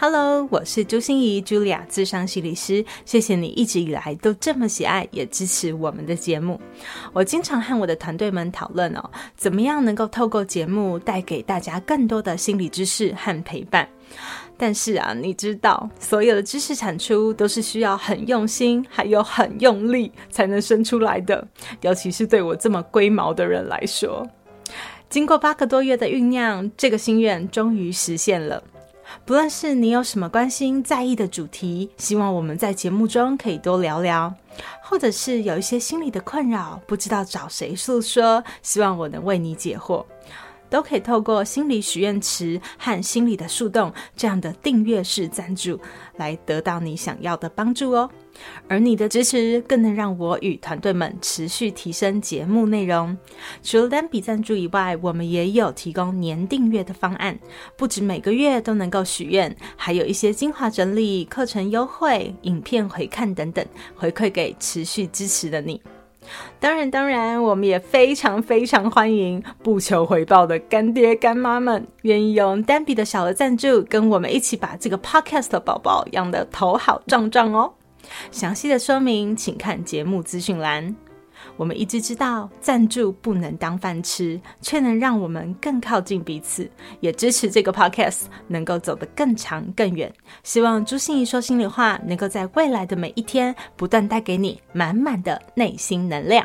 [0.00, 2.84] Hello，我是朱心仪，Julia，咨商心理师。
[3.04, 6.60] 谢谢你一直以来都这么喜爱，也支持我们的节目。
[7.12, 13.88] 我经常和我的团队们讨论哦，怎么样能够透过节目带给大家更多的心理知识和陪伴。
[14.56, 21.44] 但是啊，你知道，所有的知识产出都是需要很用心，还有很用力才能生出来的。
[21.80, 24.24] 尤其是对我这么龟毛的人来说，
[25.10, 28.62] 经过八个多月的酝酿，这个心愿终于实现了。
[29.24, 34.32] 不论是你有什么关心、在意的主题，希望我们在节目中可以多聊聊；
[34.82, 40.04] 或者是有一些心理的困扰，不知道找谁诉说，希望我能为你解惑。
[40.70, 45.80] 都可以透过心理许愿池和心理的树洞这样的订阅式赞助，
[46.16, 48.10] 来得到你想要的帮助哦。
[48.68, 53.16] 而你的支持更能让我与团队们持续提升节目内容。
[53.62, 57.38] 除了单笔赞助以外，我们也有提供年订阅的方案，
[57.76, 63.64] 不止每个月都能够许愿，还有一些精华整理、课程优惠、影片回看等等，
[63.96, 65.80] 回馈给持续支持的你。
[66.60, 77.72] 当然，当然，我们也非常非常欢迎不求回报的干爹干妈们，愿意用单笔的小额赞助，跟我们一起把这个 podcast 宝宝养得头好壮壮哦。
[78.30, 80.94] 详细的说明，请看节目资讯栏。
[81.56, 86.68] 我们一直知道，赞助不能当饭吃，却能让我们更靠近彼此，
[87.00, 90.12] 也支持这个 podcast 能够走得更长更远。
[90.42, 96.44] 希望朱心怡说心里话，能够在未来的每一天，不断带给你满满的内心能量。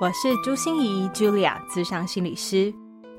[0.00, 2.72] 我是朱心怡 Julia，咨商心理师，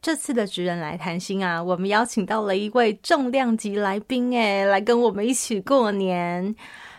[0.00, 6.54] 这次的职人来谈心啊，我们邀请到了一位重量级来宾，诶，来跟我们一起过年。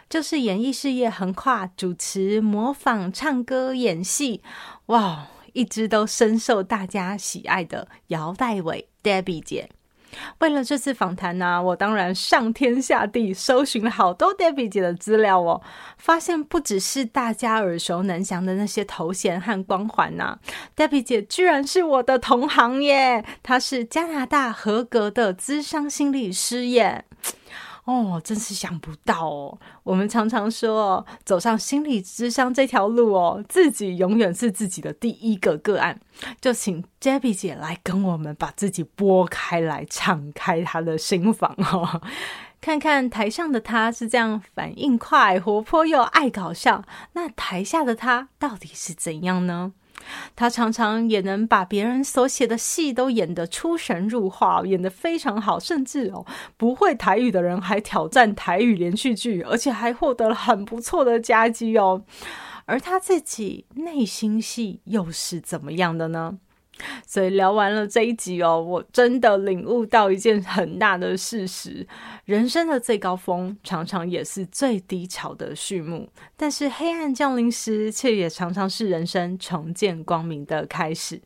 [0.09, 4.41] 就是演艺事业横跨主持、模仿、唱歌、演戏，
[4.87, 9.69] 哇，一直都深受大家喜爱的姚代伟 Debbie 姐。
[10.39, 15.61] 为了这次访谈呢、我当然上天下地搜寻了好多 Debbie 姐的资料哦，
[15.97, 20.39] 发现不只是大家耳熟能详的那些头衔和光环呐、啊
[20.75, 23.23] ，Debbie 姐居然是我的同行耶！
[23.43, 27.05] 她是加拿大合格的咨商心理师耶。
[27.89, 29.57] 哦，真是想不到哦！
[29.81, 35.99] 我们常常说哦，走上心理智商这条路哦，自己永远是自己的第一个个案。
[36.39, 41.99] 就请 Debbie 姐来跟我们把自己拨开来，敞开她的心房哦，
[42.61, 46.83] 看看台上的她是这样反应快、活泼又爱搞笑，
[47.13, 49.73] 那台下的她到底是怎样呢？
[50.35, 56.25] 他常常也能把别人所写的戏都演得出神入化，演得非常好，甚至哦，
[56.57, 62.03] 不会台语的人还挑战台语连续剧，而且还获得了很不错的佳绩哦。
[62.65, 66.37] 而他自己内心戏又是怎么样的呢？
[67.05, 71.85] 所以聊完了这一集哦，我真的领悟到一件很大的事实：
[72.25, 81.21] 人生的最高峰常常也是最低潮的序幕，但是黑暗降临时，却也常常是人生重见光明的开始。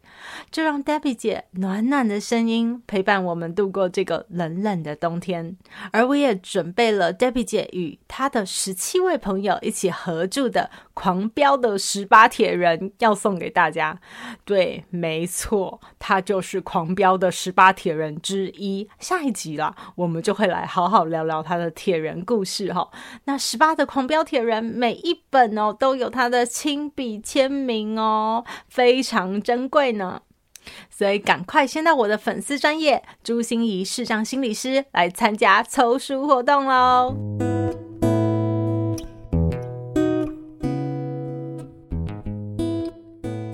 [0.51, 5.57] 就让 Debbie 姐暖暖的声音陪伴我们度过这个冷冷的冬天，
[5.91, 13.99] 而我也准备了 Debbie 姐与她的十七位朋友一起合著的《狂飙的十八铁人》要送给大家。
[14.45, 15.42] 对，没错。
[15.43, 18.87] 错，他就是狂飙的十八铁人之一。
[18.97, 22.89] 下一集啦，我们就会来好好聊聊他的铁人故事哈。
[23.25, 30.21] 那十八的狂飙铁人，每一本哦都有他的亲笔签名哦，非常珍贵呢。
[30.89, 37.13] 所以赶快先到我的粉丝专业朱心怡视障心理师来参加抽书活动喽。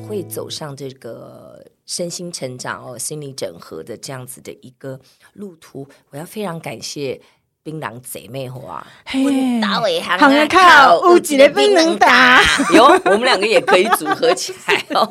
[0.08, 1.66] 会走上这个。
[1.90, 5.00] 身心成长哦，心理整合的这样子的一个
[5.34, 7.20] 路途，我要非常感谢
[7.64, 12.40] 槟榔姐妹花，嘿，大伟行啊靠，乌吉的槟榔打，
[12.76, 15.10] 有，我们两个也可以组合起来哦，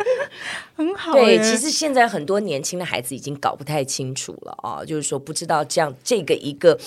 [0.76, 1.14] 很好。
[1.14, 6.78] 对，其实现在很多年轻的孩子已经搞不太清楚了啊，就是说不知道这样这个一个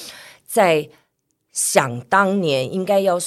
[0.46, 0.88] 在
[1.52, 3.20] 想当年应该要。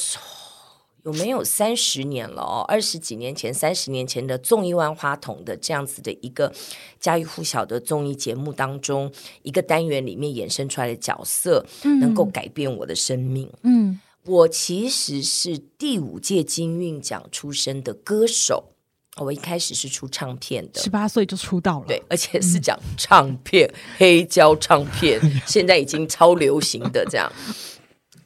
[1.09, 2.65] 有没有三十年了哦？
[2.69, 6.53] 二十几年前、三十年前的综艺万花筒的这样子的一个
[7.01, 9.11] 家喻户晓的综艺节目当中，
[9.43, 13.51] 一个单元里面衍生出来的角色，嗯、能够改变我的生命。
[13.63, 18.73] 嗯，我其实是第五届金韵奖出身的歌手。
[19.17, 27.33] 我一开始是出唱片的，十八岁就出道了，对，而且是讲唱片，嗯、黑胶唱片， 现在已经超流行的这样。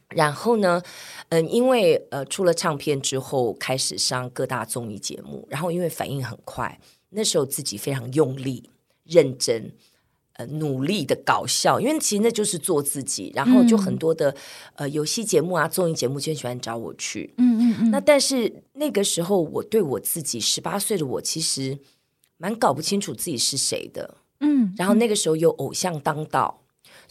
[0.08, 0.82] 然后呢，
[1.32, 6.78] 嗯，因为呃出了唱片之后，开始上各大综艺节目，然后因为反应很快，
[7.10, 8.70] 那时候自己非常用力、
[9.04, 9.72] 认真。
[10.34, 14.36] 呃，努力的搞笑，因为其实那就是做自己，然后就很多的、嗯、
[14.76, 17.34] 呃游戏节目啊、综艺节目就很喜欢找我去。
[17.36, 17.90] 嗯嗯嗯。
[17.90, 21.78] 那但是那个时候，我对我自己十八岁的我，其实
[22.38, 24.16] 蛮搞不清楚自己是谁的。
[24.40, 24.72] 嗯。
[24.78, 26.61] 然后那个时候有偶像当道，嗯、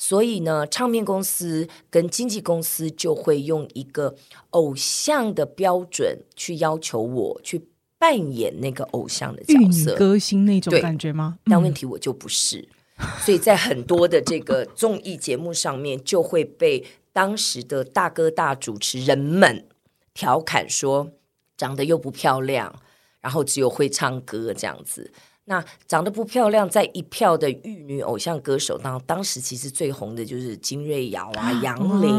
[0.03, 4.15] 所以呢，唱片公司跟经纪公司就会用一个
[4.49, 7.67] 偶像的标准去要求我去
[7.99, 11.37] 扮演那个偶像的角色，歌星那种感觉吗？
[11.45, 12.57] 但问题我就不是。
[12.57, 12.75] 嗯
[13.19, 16.83] 所以在很多的这个综艺节目上面，就会被
[17.13, 19.67] 当时的大哥大主持人们
[20.15, 21.11] 调侃说，
[21.57, 22.75] 长得又不漂亮，
[23.19, 25.11] 然后只有会唱歌这样子。
[25.45, 32.13] 那长得不漂亮，在一票的玉女偶像歌手当当时其实最红的就是金瑞瑶啊、杨玲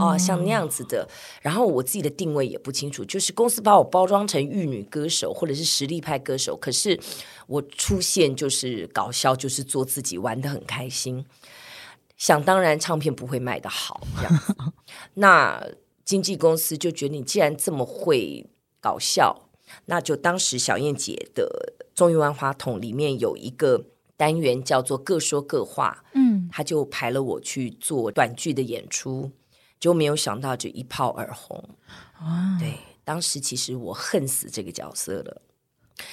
[0.00, 1.06] 啊，像那样子的。
[1.42, 6.98] 然后我自己的定位也不清楚，就是公司把我包装成玉女歌手或者是实力派歌手，可是
[7.46, 11.24] 我出现就是搞笑，就是做自己，玩的很开心。
[12.16, 14.56] 想当然，唱片不会卖的好这样子。
[15.14, 15.64] 那
[16.06, 18.46] 经纪公司就觉得你既然这么会
[18.80, 19.48] 搞笑，
[19.84, 21.74] 那就当时小燕姐的。
[21.94, 23.84] 综艺万花筒里面有一个
[24.16, 29.30] 单元叫做“各说各话”，嗯，他就排了我去做短剧的演出，
[29.78, 31.62] 就没有想到就一炮而红。
[32.22, 35.42] 哇对，当时其实我恨死这个角色了，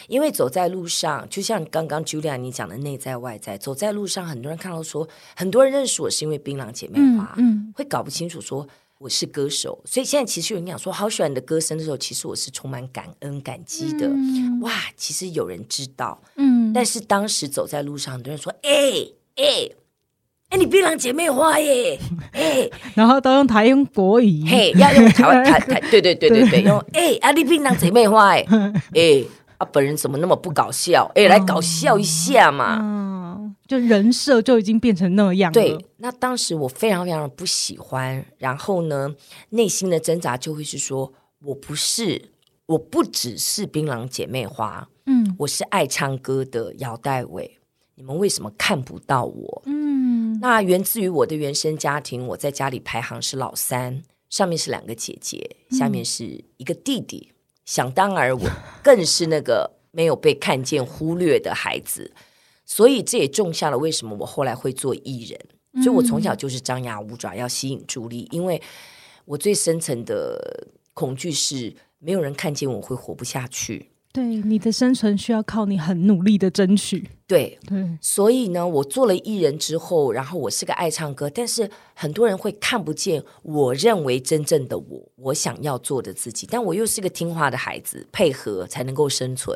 [0.08, 8.68] 因为走在路上，就像刚刚 Julia 你讲的内在外在，走在路上，很多人看到说，很多人认识我是因为槟榔姐妹花，嗯，嗯会搞不清楚说。
[9.00, 14.08] 我是歌手，所以现在其实有人讲说好喜欢你的歌声的时候，其实我是充满感恩感激的。
[14.08, 18.72] 嗯、哇，其实有人知道，嗯，但是当时走在路上，很多人说，哎
[19.36, 19.70] 哎
[20.50, 22.00] 哎，你槟榔姐妹花耶，
[22.32, 28.44] 哎， 然后都用台用国语，嘿，要用台湾 台台，对对对对对，用哎啊，你槟榔姐妹花 哎，
[28.96, 29.24] 哎
[29.60, 31.12] 啊，本人怎么那么不搞笑？
[31.14, 33.17] 哎，来搞笑一下嘛。
[33.68, 35.54] 嗯就人设就已经变成那样了。
[35.54, 39.14] 对，那当时我非常非常的不喜欢，然后呢，
[39.50, 41.12] 内心的挣扎就会是说，
[41.44, 42.30] 我不是，
[42.66, 47.60] 我不只是槟榔姐妹花，嗯，我是爱唱歌的姚黛玮，
[47.96, 49.64] 你们为什么看不到我？
[49.66, 57.36] 嗯，那源自于我的原生家庭，我在家里排行是老三，上面是两个姐姐，下面是一个弟弟，嗯、
[57.66, 58.50] 想当然我
[58.82, 62.14] 更是那个没有被看见、忽略的孩子。
[62.68, 65.40] 所以这也种下了为什么我后来会做艺人。
[65.84, 68.60] 所以我从小就是张牙舞爪，要吸引注意力，因为
[69.26, 73.92] 我最深层的恐惧是没有人看见我会活不下去。
[74.12, 77.08] 对，你的生存需要靠你很努力的争取。
[77.28, 89.56] 对对，所以呢，我做了艺人之后，然后我是个爱唱歌，但是很多人会看不见我认为真正的我，我想要做的自己，但我又是个听话的孩子，配合才能够生存，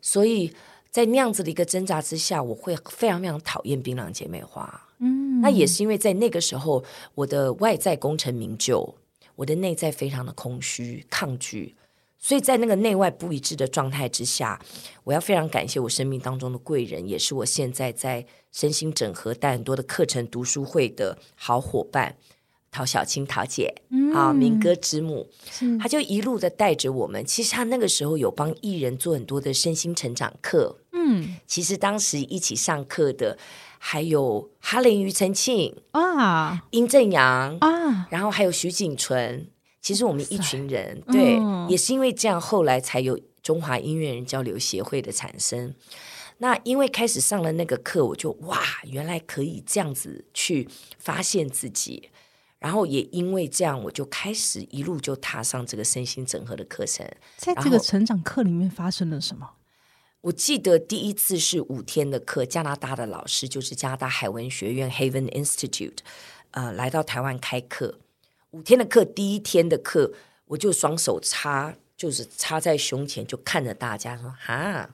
[0.00, 0.52] 所以。
[0.94, 4.80] 在那样子的一个挣扎之下，我会非常非常讨厌槟榔姐妹花。
[5.00, 6.84] 嗯，那也是因为在那个时候，
[7.16, 8.94] 我的外在功成名就，
[9.34, 11.74] 我的内在非常的空虚、抗拒，
[12.16, 14.64] 所以在那个内外不一致的状态之下，
[15.02, 22.16] 我要非常感谢我生命当中的贵人，也是我现在在身心整合带很多的课程、读书会的好伙伴。
[22.70, 27.24] 陶小青，陶姐，嗯、啊，民歌之母，是他就一路的带着我们。
[27.24, 30.76] 其实他那个时候有帮艺人做很多的身心成长课。
[30.94, 33.36] 嗯，其实当时一起上课的
[33.78, 39.48] 还有哈林、庾澄庆啊，殷正阳啊，然后还有徐景纯。
[39.82, 45.74] 其实我们一群人，对，嗯、也是因为这样，后来才有中华音乐人交流协会的产生。
[46.38, 50.66] 那因为开始上了那个课，我就哇，原来可以这样子去
[50.98, 52.08] 发现自己。
[52.58, 57.06] 然后也因为这样，我就开始一路就踏上这个身心整合的课程。
[57.36, 59.50] 在这个成长课里面发生了什么？
[60.24, 65.98] 我记得第一次是五天的课，加拿大的老师就是加拿大海文学院 Haven Institute，
[66.52, 67.98] 呃，来到台湾开课。
[68.52, 70.14] 五天的课，第一天的课，
[70.46, 74.88] 我就双手插，就是插在胸前，就看着大家说：“哈，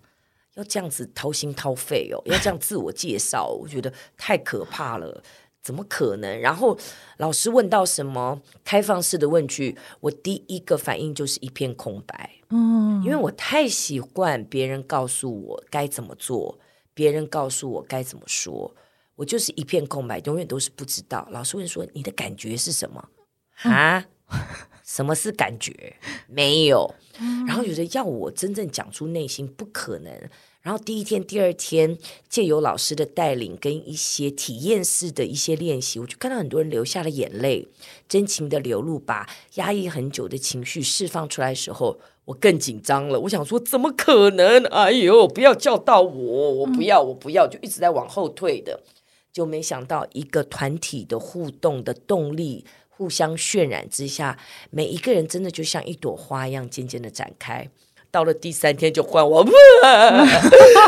[0.54, 5.22] 要这样子掏心掏肺哦，要这样自我介绍，我觉得太可怕了。”
[5.62, 6.40] 怎么可能？
[6.40, 6.78] 然后
[7.18, 12.30] 老师问到什么开放式的问句，我第一个反应就是一片空白。
[12.48, 16.58] 嗯，因为我太习惯别人告诉我该怎么做，
[16.94, 18.74] 别人告诉我该怎么说，
[19.16, 21.28] 我就是一片空白，永远都是不知道。
[21.30, 23.08] 老师问说：“你的感觉是什么？”
[23.62, 24.06] 啊？
[24.84, 25.96] 什么是感觉？
[26.26, 26.92] 没有。
[27.46, 30.12] 然后有人要我真正讲出内心，不可能。
[30.62, 31.96] 然后第一天、第二天，
[32.28, 37.66] 借由老师的带领跟一些体验式的一些练习，我就看到很多人流下了眼泪，
[38.06, 43.18] 真情的流露，把压抑很久的情绪释放出来的时候，我更紧张了。
[43.20, 44.62] 我想说，怎么可能？
[44.66, 48.82] 哎呦，不要叫到我，我不要，我不要，就一直在往后退的。
[49.32, 54.38] 就没想到一个团体的互动的动力，互相渲染之下，
[54.70, 57.70] 每一个人真的就像一朵花一样，渐渐的展开。
[58.10, 59.44] 到了第三天就换我，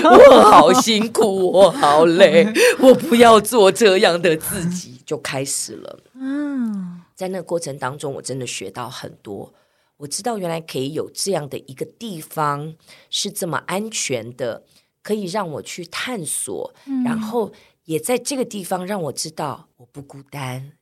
[0.04, 2.46] 我好辛苦，我好累，
[2.80, 6.00] 我不要做这样的自己，就开始了。
[6.14, 9.52] 嗯，在那个过程当中，我真的学到很多。
[9.98, 12.74] 我知道原来可以有这样的一个地方
[13.08, 14.64] 是这么安全的，
[15.00, 16.74] 可以让我去探索，
[17.04, 17.52] 然后
[17.84, 20.72] 也在这个地方让我知道我不孤单。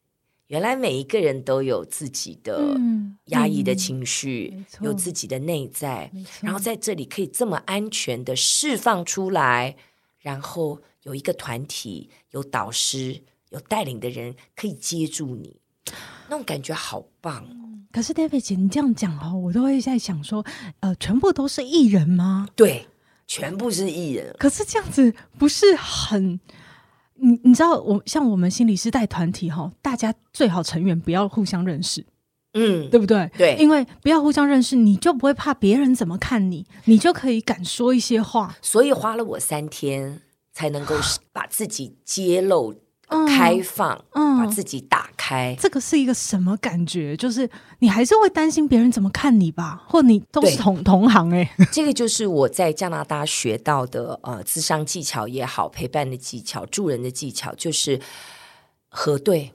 [0.51, 2.77] 原来每一个人都有自己的
[3.27, 9.77] 压抑的情绪，嗯嗯、有自己的内在，然后在这里可以这么安全的释放出来，
[10.19, 15.61] 然后有一个团体，有导师，有带领的人可以接住你，
[16.29, 17.47] 那种感觉好棒。
[17.93, 20.45] 可是 David 姐，你这样讲哦，我都会在想说，
[20.81, 22.49] 呃，全部都是艺人吗？
[22.57, 22.89] 对，
[23.29, 24.35] 全部是艺人。
[24.37, 26.41] 可是这样子不是很？
[27.21, 32.05] 你你知道我像我们心理师带团体哈，大家最好成员不要互相认识，
[32.55, 33.31] 嗯，对不对？
[33.37, 38.57] 对，因为不要互相认识，你就不会怕别人怎么看你，你就可以敢说一些话。
[38.63, 40.21] 所以花了我三天
[40.53, 40.97] 才能够
[41.33, 42.75] 把自己揭露。
[43.27, 47.17] 开放，嗯，把自己打开，这个是一个什么感觉？
[47.17, 47.49] 就是
[47.81, 51.51] 你还是会担心别人怎么看你吧，或你都是同同行哎。
[51.73, 58.01] 这个就是我在加拿大学到的呃，智商技巧也好，陪伴的技巧，助人的技巧，就是
[58.89, 59.53] 核对，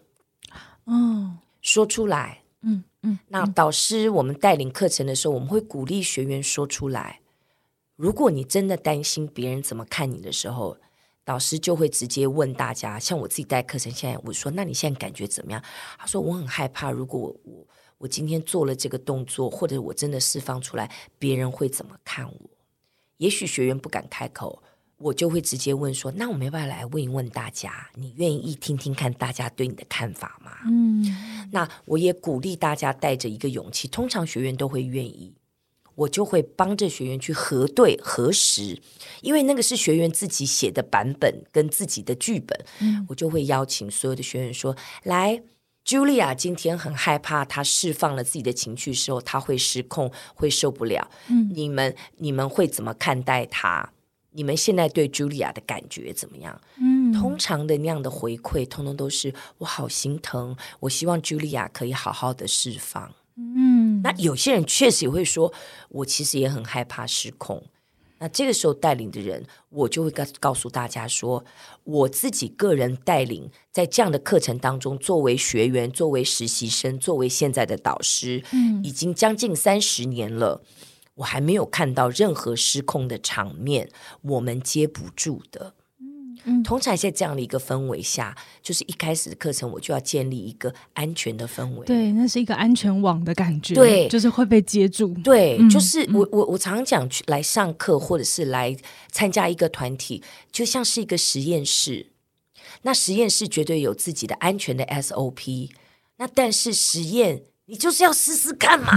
[0.85, 3.19] 嗯，说出来，嗯嗯。
[3.29, 7.21] 那导师我们带领课程的时候，我们会鼓励学员说出来。
[7.95, 10.77] 如果你真的担心别人怎么看你的时候。
[11.25, 15.61] 导师就会直接问大家，像我自己带课程，现在我说，那你现在感觉怎么样？
[15.97, 17.67] 他说我很害怕，如果我我
[17.97, 22.49] 我今天做了这个动作，或者我真的释放出来，别人会怎么看我？
[23.17, 24.61] 也许学员不敢开口，
[24.97, 30.51] 我就会直接问说，那我没办法来问一问大家，你愿意听听看大家对你的看法吗？
[30.67, 35.33] 嗯，那我也鼓励大家带着一个勇气，通常学员都会愿意。
[35.95, 38.79] 我就会帮着学员去核对核实，
[39.21, 42.57] 因为那个是学员自己写的版本跟自己的剧本。
[42.79, 45.41] 嗯，我就会邀请所有的学员说：“来
[45.85, 51.09] ，Julia 今天很害怕，她释放了自己的情绪时候，她会失控，会受不了。
[51.29, 53.91] 嗯，你们你们会怎么看待她？
[54.31, 56.59] 你们现在对 Julia 的感觉怎么样？
[56.77, 65.53] 嗯，通常的那样的回馈，通通都是我好心疼，我希望 Julia 可以好好的释放。”嗯，那有些人确实也会说，
[65.89, 67.63] 我其实也很害怕失控。
[68.17, 71.43] 那这个时候带领的人，我就会告告诉大家说，
[71.83, 80.61] 我自己个人带领在这样的课程当中，作为学员，作为实习生，作为现在的导师，嗯，已经将近三十年了，
[81.15, 83.89] 我还没有看到任何失控的场面，
[84.21, 85.73] 我们接不住的。
[86.63, 91.85] 通常在这样的一个氛围下，就是一开始的课程，我就要建立一个安全的氛围。
[91.85, 93.73] 对，那是一个安全网的感觉。
[93.73, 95.13] 对，就是会被接住。
[95.23, 98.75] 对，就是我我我常常讲，去来上课或者是来
[99.11, 102.07] 参加一个团体，就像是一个实验室。
[102.83, 105.71] 那实验室绝对有自己的安全的 SOP。
[106.17, 107.43] 那但是实验。
[107.67, 108.91] 你就是要试试看嘛，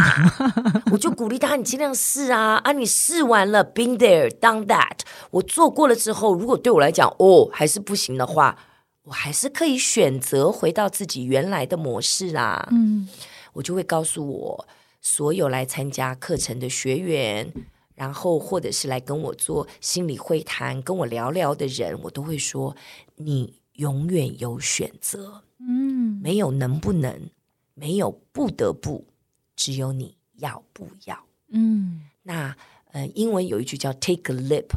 [0.93, 2.73] 我就鼓励他，你尽量试啊啊！
[2.73, 4.99] 你试完了，been there, done that，
[5.31, 8.59] 我做过了之后，如果对我来讲哦还是不行的话，
[9.05, 12.69] 我还是可以选择回到自己原来的模式啦。
[12.71, 13.09] 嗯，
[13.55, 14.69] 我就会告诉我
[15.01, 17.51] 所有来参加课程的学员，
[17.95, 22.77] 然后或者是来跟我做心理会谈、跟我聊聊的人，我都会说，
[23.17, 27.31] 你永远有选择，嗯，没有能不能。
[27.79, 29.07] 没有不得不，
[29.55, 31.25] 只有你要不要。
[31.51, 32.57] 嗯，那
[32.93, 34.69] 呃，英文有一句叫 “take a leap”，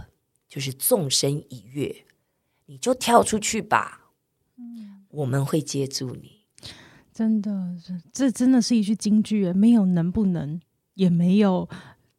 [0.48, 2.06] 就是纵身一跃，
[2.68, 4.12] 你就跳出去吧。
[4.58, 6.42] 嗯，我们会接住你。
[7.12, 7.76] 真的，
[8.14, 9.52] 这真的是一句金句。
[9.52, 10.62] 没有能不能，
[10.94, 11.68] 也没有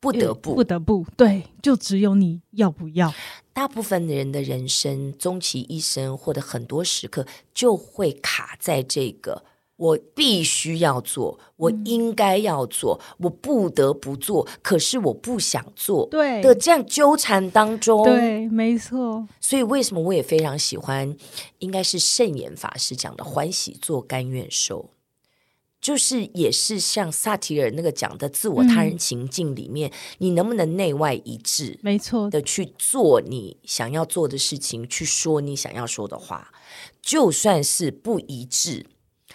[0.01, 3.13] 不得不，不得不，对，就只有你要不要？
[3.53, 9.45] 大部分的人的人生，终其一生或者很多时刻，就会卡在这个。
[9.77, 19.27] 我必须要做，我应该要做，嗯、我不得不做，可是我不想做，对的这样纠缠当中，对，没错。
[19.41, 21.17] 所以为什么我也非常喜欢，
[21.59, 24.91] 应该是圣严法师讲的“欢喜做，甘愿受”，
[25.81, 31.79] 就是也是像萨提尔那个讲的自我他人情境里面，嗯、你能不能内外一致？
[31.83, 36.53] 没错的去做你想要做的事情，去说你想要说的话，
[37.01, 38.87] 就算是不一致。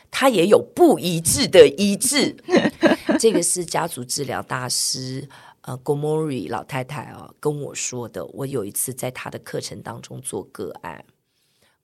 [0.10, 2.36] 他也有不一致的一致，
[3.20, 5.28] 这个是家族治疗大师
[5.62, 8.26] 呃，Gomori 老太太啊、哦、跟我说的。
[8.28, 11.04] 我有一次在他的课程当中做个案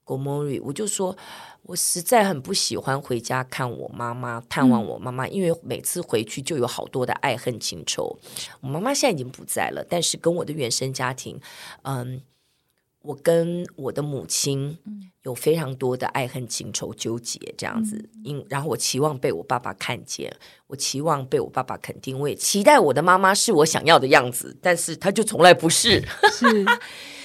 [0.06, 1.15] ，Gomori 我就说，
[1.63, 8.18] 我实在很不喜欢回家看我妈妈，探望我妈妈，嗯、因为每次回去就有好多的爱恨情仇。
[8.62, 11.39] 我妈妈现在已经不在了，但是跟我的原生家庭，
[11.84, 12.22] 嗯。
[13.03, 14.77] 我跟我的母亲
[15.24, 20.33] 有非常多的爱恨情仇纠结，这样子，因然后我期望被我爸爸看见，
[20.67, 26.01] 我期望被我爸爸肯定，我也期待我的妈妈是我想要的样子，但是她就从来不是。
[26.31, 26.65] 是，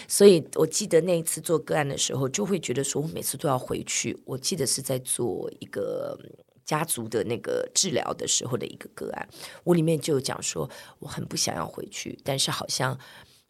[0.08, 4.20] 所以我记得那一次做个案的时候，就会觉得说我每次都要回去。
[4.24, 6.18] 我记得是在做一个
[6.64, 9.28] 家族的那个治疗的时候的一个个案，
[9.62, 10.68] 我里面就有讲说
[10.98, 12.98] 我很不想要回去，但是好像。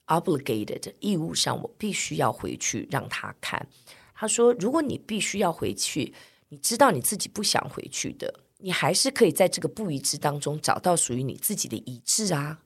[0.09, 3.69] Obligated 义务上，我必须要回去让他看。
[4.15, 6.13] 他说：“如果你必须要回去，
[6.49, 12.59] 你知道你自己不想回去的，你还是可以在这个不一致当中找到属于你自己的一致啊。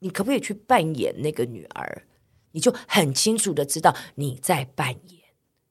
[0.00, 2.02] 你可不可以去扮演那个女儿？
[2.52, 5.22] 你就很清楚的知道你在扮演。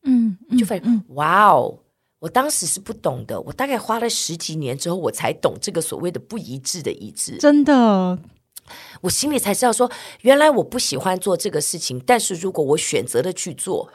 [0.03, 1.79] 嗯，就发现，嗯，哇哦！
[2.19, 7.37] 我当时是不懂的，我大概花了十几年之后，我才懂这个所谓的不一致的一致。
[7.37, 8.19] 真的。”
[9.01, 13.89] 我心里才知道说，原来我不喜欢做这个事情，但是如果我选择了去做，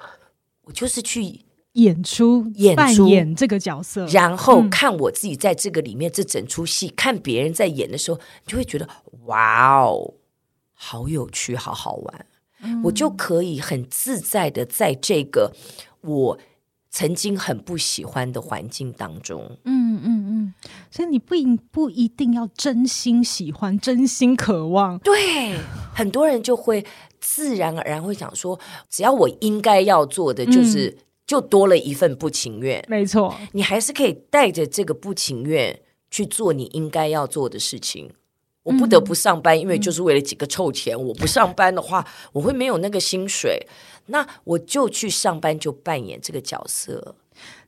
[0.63, 1.41] 我就是去
[1.73, 2.77] 演出、演
[3.07, 8.89] 演这个角色，然后看我自己在这个里面这整出戏，嗯、看别人在演的时候，你就会觉得
[9.27, 10.15] 哇哦，
[10.75, 12.27] 好有趣，好好玩，
[12.63, 15.53] 嗯、我就可以很自在的在这个
[16.03, 16.39] 我。
[16.95, 20.55] 曾经很不喜欢的环境当中，嗯嗯嗯，
[20.91, 24.99] 所以你不一不一定要真心喜欢，真心渴望。
[24.99, 25.57] 对，
[25.95, 26.85] 很多人就会
[27.19, 32.85] 自然而然会想说，只要我应该要做的，就是、嗯、就多了一份不情愿。
[32.87, 38.11] 没错，你还是可以带着这个不情愿去做你应该要做的事情。
[38.63, 40.97] 我不得不上班，嗯、因为就是为了几个臭钱。
[40.97, 43.67] 嗯、我不上班的话，我会没有那个薪水。
[44.07, 47.15] 那我就去上班，就扮演这个角色。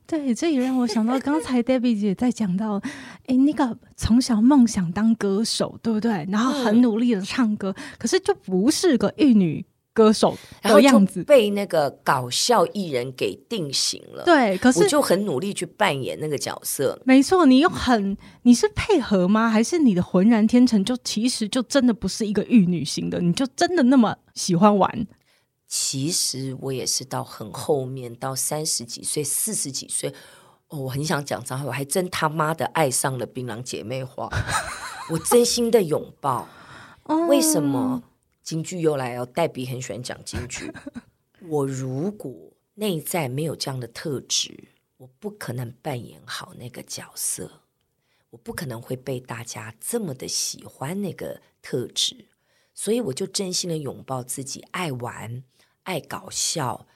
[0.07, 2.79] 对，这也让我想到刚才 Debbie 姐在讲到，
[3.25, 6.27] 哎，那个从小梦想当歌手，对不对？
[6.29, 14.25] 然后很努力的唱歌，嗯、可是就不是个玉女歌手的样子，被那个搞笑艺人给定型了。
[14.25, 17.01] 对，可是我就很努力去扮演那个角色。
[17.05, 19.49] 没错，你又很，你是配合吗？
[19.49, 23.21] 还是你的浑然天成就其实就真的不是一个玉女型的？
[23.21, 25.07] 你就真的那么喜欢玩？
[25.67, 30.13] 其实我也是到很后面，到三十几岁、四十几岁，
[30.67, 34.29] 哦，我很想讲脏话，我还真他妈的爱上了槟榔姐妹花，
[35.09, 36.47] 我真心的拥抱。
[37.29, 38.03] 为什么
[38.45, 39.25] 京剧又来了？
[39.25, 40.71] 黛比很喜欢讲京剧。
[41.49, 47.63] 我如果内在没有这样的特质，我不可能扮演好那个角色，
[48.29, 52.27] 我不可能会被大家这么的喜欢那个特质，
[52.75, 55.43] 所以我就真心的拥抱自己，爱玩。
[55.83, 56.87] 爱搞笑，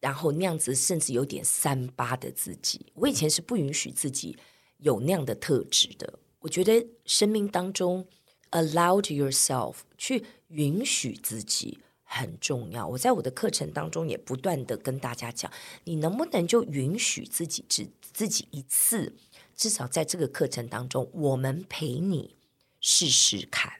[0.00, 4.36] 然后那样子甚至有点三八的自己，我以前是不允许自己
[4.78, 6.18] 有那样的特质的。
[6.40, 8.06] 我觉得生命当中
[8.54, 12.86] ，allow yourself 去允许自己很重要。
[12.88, 15.52] 我在我的课程当中也不断的跟大家讲，
[15.84, 19.14] 你能不能就允许自己只自己一次，
[19.54, 22.34] 至少在这个课程当中，我们陪你
[22.80, 23.70] 试试看。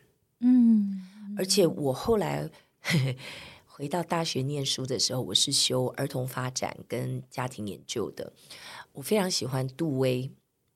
[0.40, 1.08] 嗯，
[1.38, 2.50] 而且我后来。
[2.86, 3.16] 呵呵
[3.66, 8.32] 回到大学念书的时候，我是修儿童发展跟家庭研究的。
[8.92, 10.30] 我非常喜欢杜威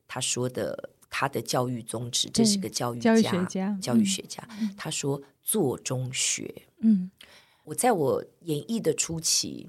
[0.08, 3.78] 他说的他的教育宗旨，这是个教育家，教育学家。
[3.80, 6.62] 教育学家，嗯，他说做中学。
[6.80, 7.10] 嗯，
[7.64, 9.68] 我在我演艺的初期，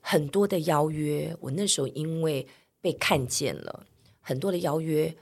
[0.00, 2.46] 很多的邀约，我那时候因为
[2.80, 3.86] 被看见了，
[4.20, 5.16] 很多的邀约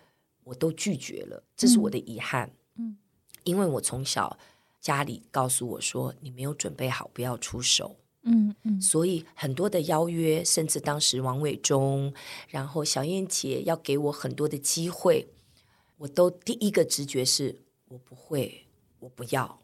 [0.44, 2.50] 我都拒绝了，这是我的遗憾。
[2.76, 2.96] 嗯，
[3.44, 4.38] 因为我从小。
[4.78, 12.14] 家里告诉我说：“你没有准备好，不要出手。”嗯嗯，所以很多的邀约，甚至当时王伟忠，
[12.50, 15.26] 然后小燕姐要给我很多的机会，
[15.96, 18.66] 我都第一个直觉是我不会，
[19.00, 19.62] 我不要。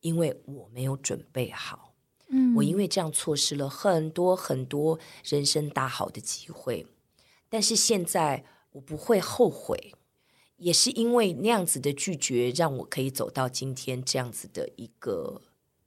[0.00, 1.94] 因为我没有准备好，
[2.26, 6.84] 嗯，我因为这样错失了很多很多人生大好的机会。
[7.48, 9.94] 但是现在我不会后悔，
[10.56, 15.40] 也是因为那样子的拒绝，让我可以走到今天这样子的一个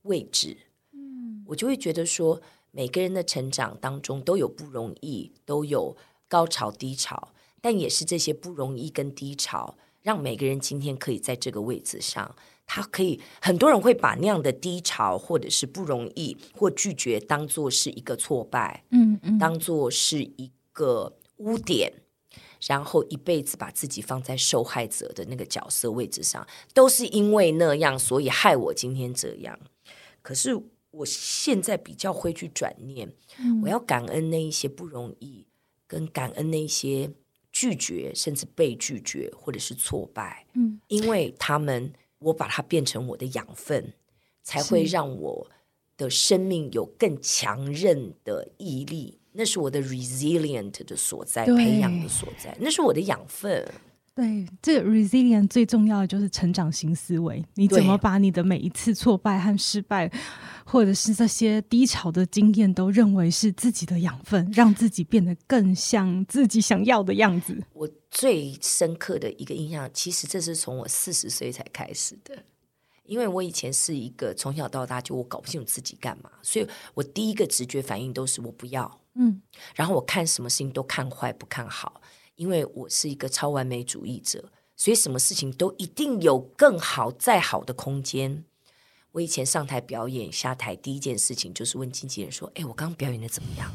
[0.03, 0.59] 位置。
[0.93, 5.97] 嗯，我就会觉得说，每个人的成长当中都有不容易，都有
[6.29, 12.35] 高潮低潮，但也是这些不容易跟低潮，让每个人今天可以在这个位置上。
[12.67, 21.93] 他可以，很多人会把那样的低潮或者是不容易或拒绝当做是一个挫败，嗯嗯，当做是一个污点，
[22.65, 29.59] 然后一辈子把自己放在受害者的那个角色位置上，都是因为那样，所以害我今天这样。
[30.23, 35.45] 可是我现在比较会去转念，嗯，我要感恩那一些不容易，
[35.85, 37.11] 跟感恩那些
[37.65, 41.91] 拒绝，甚至被拒绝或者是挫败，嗯，因为他们。
[42.19, 43.93] 我把它变成我的养分，
[44.41, 45.47] 才会让我
[45.95, 49.19] 的生命有更强韧的毅力。
[49.33, 53.63] 那是我的 resilient 的所在，培养的所在，那是我的养分。
[54.15, 57.43] 对，这个 resilient 最重要的就是成长型思维。
[57.55, 60.09] 你怎么把你的每一次挫败和失败，
[60.65, 67.61] 或者是这些低潮的经验，都认为是自己的养分，让自己变得更像自己想要的样子？
[67.73, 72.41] 我最深刻的一个印象，其实这是从我四十岁才开始的。
[73.03, 79.01] 因为我以前是一个从小到大就我搞不清楚自己干嘛，所以我第一个直觉反应都是我不要。
[79.15, 79.41] 嗯，
[79.75, 82.01] 然后我看什么事情都看坏不看好。
[82.35, 88.45] 因为我是一个超完美主义者，所以什么事情都一定有更好、再好的空间。
[89.11, 93.73] 我以前上台表演，下台第一件事情就是问经纪人说：“哎，我刚刚表演的怎么样？”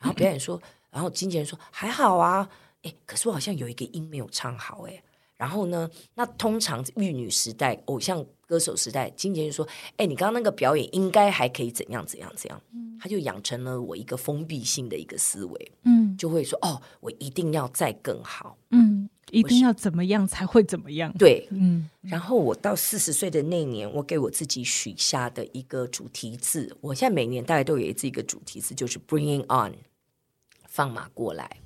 [0.00, 2.50] 然后表演说， 然后经纪人说：“还好啊。”
[2.82, 5.02] 哎，可是我好像有一个音没有唱好，哎。
[5.36, 9.66] 然后呢，那通常玉女时代、偶像歌手时代，经纪人说
[9.98, 12.60] ：“哎，你刚刚那个表演应该还可以怎样怎样怎样。”
[13.00, 21.90] 他就养成了我一个封闭性的一个思维，嗯，就会说：“哦，我一定要再更好，嗯，一定要怎么样才会怎么样。”对，嗯。
[22.00, 29.74] 然后我到四十岁的那年，我给我自己许下的一个主题字，我现在每年大概都有一次一个主题字，就是 “Bringing On”，
[30.66, 31.58] 放马过来。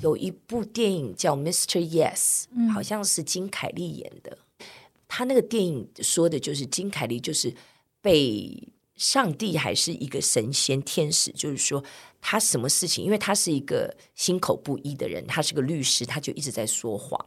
[0.00, 1.78] 有一部电影叫《Mr.
[1.80, 2.16] Yes》，
[2.52, 4.38] 嗯，好像是金凯利演的。
[5.06, 7.54] 他那个电影说的就是金凯利，就是
[8.00, 11.82] 被上帝还是一个神仙天使，就是说
[12.20, 17.24] 他什么事情，因为他是一个心口不一的人，他是个律师，他就一直在说谎。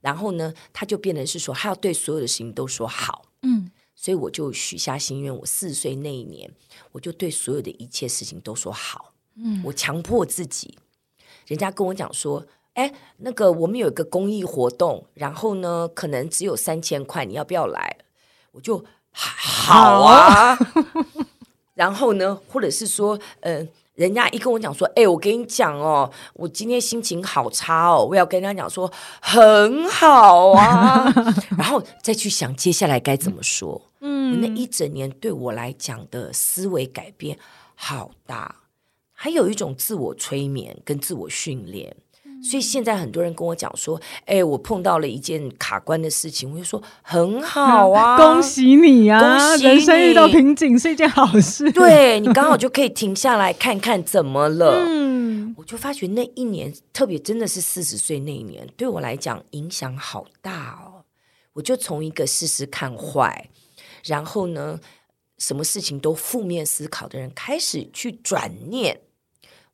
[0.00, 3.26] 然后呢，他就变成是说，他要对所有的事情都说好。
[3.42, 6.50] 嗯，所以我就许下心愿，我四十岁那一年，
[6.90, 9.12] 我就对所有的一切事情都说好。
[9.36, 10.76] 嗯，我强迫自己。
[11.46, 17.96] 人家跟我讲说，哎，那个我们有一个公益活动，然后呢，可能只有三千块，你要不要来？
[18.52, 20.58] 我就好啊。
[21.74, 31.12] 然后呢，或者是说，嗯、呃，人家一跟我讲说，哎，我跟你讲哦，我今天心情好差哦，我要跟人家讲说很好啊，
[31.56, 33.80] 然后再去想接下来该怎么说。
[34.00, 37.38] 嗯，那一整年对我来讲的思维改变
[37.74, 38.56] 好大。
[39.22, 41.94] 还有一种自我催眠跟自我训练，
[42.42, 49.20] 所以现在很多人跟我讲说：“哎，我碰到了一件卡关的事情。”我就说：“很好啊， 恭喜你啊！
[49.20, 51.70] 恭喜，人生遇到瓶颈是一件好事。
[51.70, 54.82] 对”对，你刚好就可以停下来看看怎么了。
[54.90, 61.04] 嗯，我就发觉那一年，特别真的是四十岁那一年，对我来讲影响好大哦。
[61.52, 63.48] 我就从一个试试看坏，
[64.04, 64.80] 然后呢，
[65.38, 68.98] 什么事情都负面思考的人，开始去转念。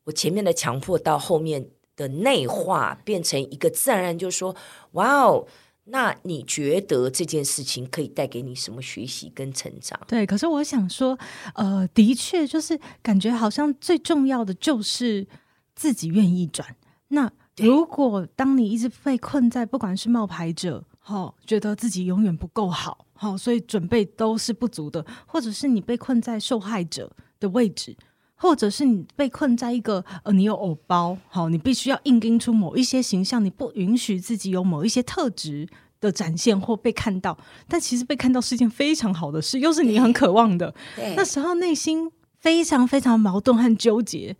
[0.09, 4.55] 我前面的强迫到后面的内化，变成一个自然而然，就是说，
[4.93, 5.45] 哇哦，
[5.85, 9.99] 那你觉得这件事情可以带给你什么学习跟成长？
[10.07, 11.17] 对，可是我想说，
[11.53, 15.27] 呃，的确就是感觉好像最重要的就是
[15.75, 16.75] 自己愿意转。
[17.09, 27.95] 那如果当你一直被困在不管是冒牌者，哦，觉得自己永远不够好，好，所以准备都是不足的，或者是你被困在受害者的位置。
[28.41, 35.67] 或者是你被困在一个呃，你有偶包，好，你必须要硬盯出某一些形象，你不允许自己有某一些特质
[35.99, 37.37] 的展现或被看到。
[37.67, 40.73] 但其实被看到是一件非常好的事，又是你很渴望的。
[41.17, 44.33] 那时候内心非常非常矛盾和纠结，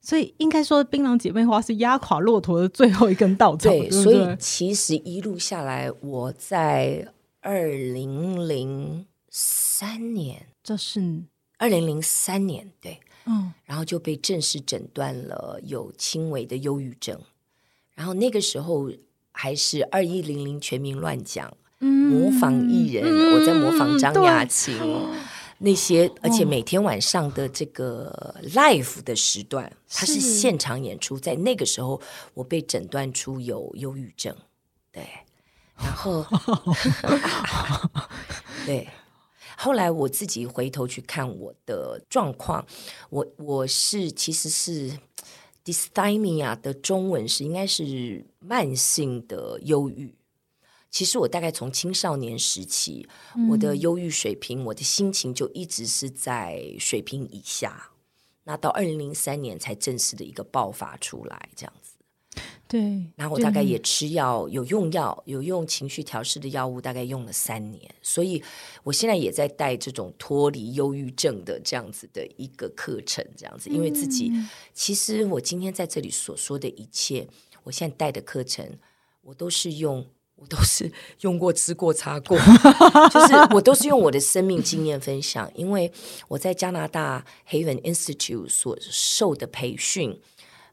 [0.00, 3.68] 所以应该说，槟榔姐妹花是压垮骆驼的最后一根稻草。
[3.68, 11.24] 对，对对，所以其实一路下来，我在二零零三年，这是
[11.58, 13.00] 二零零三年，对。
[13.30, 17.20] 嗯，然后就被正式诊断了有轻微的忧郁症，
[17.94, 18.90] 然后那个时候
[19.30, 24.76] 还是二一零零全民乱讲，模仿艺人，嗯、我在模仿张雅琴。
[24.80, 25.14] 嗯
[25.62, 31.20] 那些，而且每天晚上的这个 live 的时段，哦、它是现场演出。
[31.20, 32.00] 在那个时候，
[32.32, 34.34] 我被诊断出有忧郁症，
[34.90, 35.06] 对，
[35.76, 36.24] 然后，
[38.64, 38.88] 对，
[39.62, 42.66] 后来我自己回头去看我的状况，
[43.10, 44.98] 我我是其实是
[45.62, 50.14] dysthymia 的中文是应该是慢性的忧郁。
[50.90, 57.90] 其实我大概从青少年时期，嗯、我的忧郁水平，我的心情就一直是在水平以下。
[58.44, 61.89] 那到二零零三年才正式的一个爆发出来，这样子。
[62.68, 63.04] 对。
[63.16, 67.90] 然后我大概也吃药，有用药，有用情绪调试的药物，大概用了三年。
[68.02, 68.42] 所以
[68.82, 73.68] 我现在也在带这种脱离忧郁症的这样子的一个课程，这样子。
[73.70, 77.26] 因为自己，嗯、其实我今天在这里所说的一切，
[77.64, 78.78] 我现在带的课程，
[79.22, 80.06] 我都是用。
[80.36, 80.90] 我都是
[81.20, 82.38] 用过、吃过、擦过，
[83.10, 85.52] 就是我都是用我的生命经验分享。
[85.54, 85.92] 因为
[86.28, 90.18] 我在加拿大 Haven Institute 所受的培训，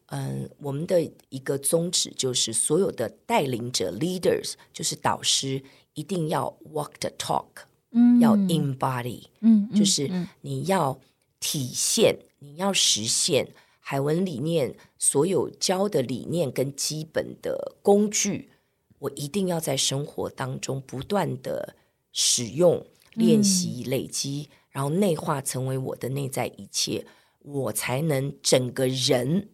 [0.08, 5.62] 嗯，我们的一个宗旨就是所有的带领者 leaders，就是导师，
[5.94, 7.48] 一定要 walk the talk，
[7.92, 10.10] 嗯，要 embody，嗯，就是
[10.42, 11.00] 你要
[11.40, 18.52] 体现，你要实现海文理念所有教的理念跟基本的工具。
[19.00, 21.76] 我一定要在生活当中不断的
[22.12, 27.06] 使用、练习、累积，嗯、然后内化成为我的内在一切，
[27.44, 29.50] 我才能整个人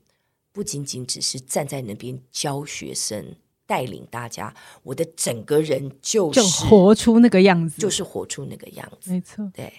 [0.54, 3.36] 不仅仅只是站在那边教学生、
[3.68, 9.12] 带领大家，我的整个人就是就活出那个样子，就是活出那个样子。
[9.12, 9.74] 没错，对。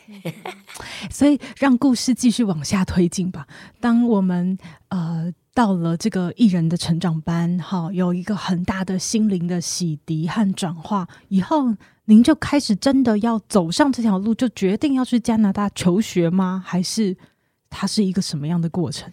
[1.10, 3.46] 所以让故事继续往下推进吧。
[3.80, 4.58] 当我们
[4.88, 5.32] 呃。
[5.56, 16.60] 到了这个艺人的成长班，哈，有一个很大的心灵的洗涤和转化以后，您就开始真的要走上这条路，就决定要去加拿大求学吗？
[16.66, 17.16] 还是
[17.70, 19.08] 它是一个什么样的过程？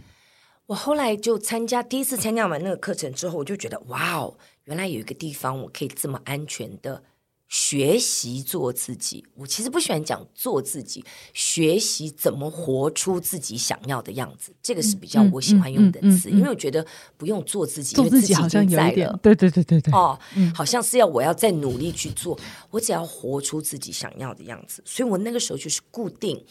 [0.72, 7.04] 我后来就参加第一次参加完那个课程之后，我就觉得哇哦，原来有一个地方我可以这么安全的。
[7.50, 11.04] 学习做自己，我其实不喜欢讲做自己，
[11.34, 20.18] 学习怎么活出自己想要的样子，这个是比较我喜欢用的词，因为我觉得不用做自己，做自己好像有一点，对对对对对，哦，
[20.56, 26.42] 好像是要我要再努力去做，我只要活出自己想要的样子，所以我那个时候就是固定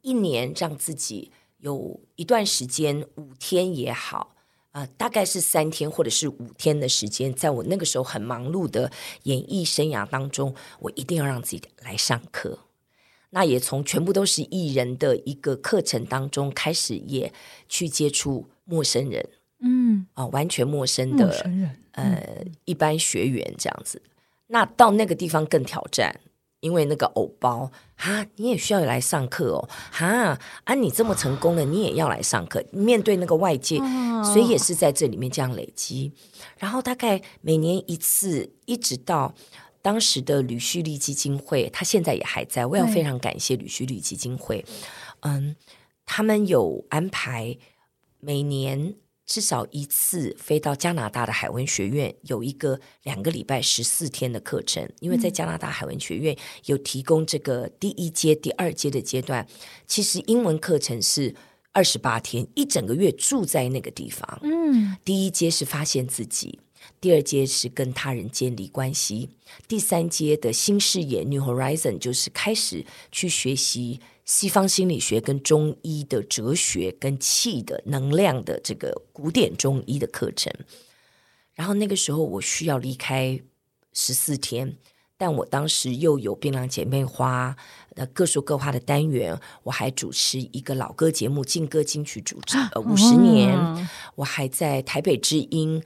[0.00, 4.34] 一年让自己有一段时间，五天也好。
[4.70, 8.92] 啊、呃，大概是三天或者是五天的时间，在我那个时候很忙碌的
[9.22, 12.58] 演艺生涯当中，我一定要让自己来上课。
[13.30, 17.32] 那也从全部都是艺人的一个课程当中开始，也
[17.66, 19.28] 去接触陌生人，
[19.60, 24.02] 嗯，啊、呃，完全陌生的陌生人，呃，一般学员这样子。
[24.48, 26.20] 那到那个地方更挑战。
[26.60, 32.64] 因为那个偶包哈，你也需要来上课哦，哈啊，你这么成功了，你也要来上课。
[32.72, 33.78] 面对那个外界，
[34.24, 36.12] 所以也是在这里面这样累积。
[36.58, 39.34] 然后大概每年一次，一直到
[39.80, 42.66] 当时的吕旭立基金会，他现在也还在。
[42.66, 44.64] 我要非常感谢吕旭立基金会，
[45.20, 45.54] 嗯，
[46.04, 47.56] 他们有安排
[48.18, 48.94] 每年。
[49.28, 54.90] 至少一次飞到加拿大的海文学院，有一个两个礼拜十四天的课程。
[55.00, 59.46] 因为在加拿大海文学院有提供这个第一阶、第二阶的阶段，
[59.86, 61.34] 其实英文课程是
[61.72, 64.40] 二十八天，一整个月住在那个地方。
[64.42, 66.58] 嗯，第一阶是发现自己，
[66.98, 69.28] 第二阶是跟他人建立关系，
[69.68, 74.00] 第三阶的新视野 （New Horizon） 就是开始去学习。
[74.28, 80.52] 西方心理学跟中医的哲学跟气的能量的这个古典中医的课程，
[81.54, 83.40] 然后那个时候我需要离开
[83.94, 84.76] 十四天，
[85.16, 87.56] 但我当时又有槟榔姐妹花，
[87.94, 95.82] 呃，各说各话的单元，我还主持一个老歌节目劲歌金曲主持，呃，五十年，哦、我还在台北之音，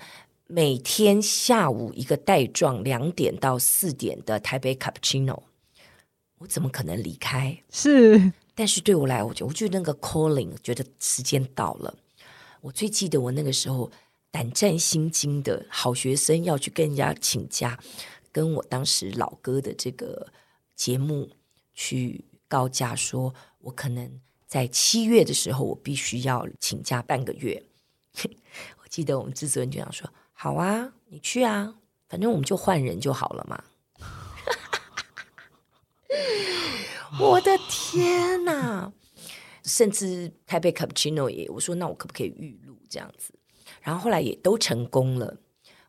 [0.48, 5.44] 每天下午一个带状两点到四点的台北 Cappuccino。
[6.42, 7.56] 我怎么可能离开？
[7.70, 11.94] 是，但是对我来，我觉我觉得那个 calling，觉得时间到了。
[12.60, 13.88] 我最记得我那个时候
[14.32, 17.78] 胆战心惊的好学生要去跟人家请假，
[18.32, 20.26] 跟我当时老哥的这个
[20.74, 21.30] 节目
[21.74, 27.62] 去告假说，说我可能在七月的时候，我必须要请假半个月。
[28.82, 31.76] 我记得我们制作人就想说：“好啊，你去啊，
[32.08, 33.62] 反正我们就换人就好了嘛。”
[37.20, 38.92] 我的天哪！
[39.64, 43.32] 甚至台北 Cappuccino 也，我说那我可不可以预录这样子？
[43.80, 45.38] 然后后来也都成功了。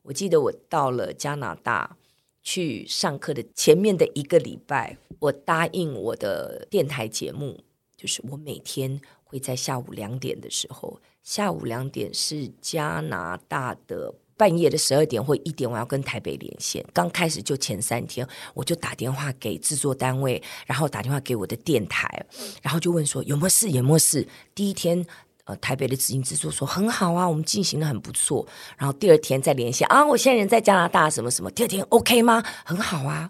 [0.03, 1.97] 我记得我到了加拿大，
[2.43, 7.63] 去上课的前面的一个礼拜，我答应我的电台节目，
[7.95, 16.85] 就是我每天会在下午两点的时候，下午两点是加拿大的半夜的十二点或一点，我要跟台北连线。
[16.93, 22.25] 刚开始就前三天，我就打电话给制作单位，然后打电话给我的电台，
[22.61, 24.27] 然后就问说有没有事，有没有事。
[24.53, 25.05] 第一天。
[25.45, 28.47] 呃，台北的执行制作说很好啊，我们进行的很不错。
[28.77, 31.51] 然后第二天再连线啊，我现在人在加拿大，什么什么。
[31.51, 32.41] 第二天 OK 吗？
[32.63, 33.29] 很好啊。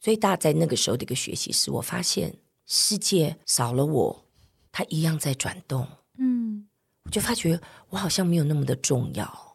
[0.00, 4.24] 最大在那个时候的一个学习是我发现世界少了我，
[4.72, 5.86] 它一样在转动。
[6.16, 6.66] 嗯，
[7.04, 9.49] 我就发觉我好像没有那么的重要。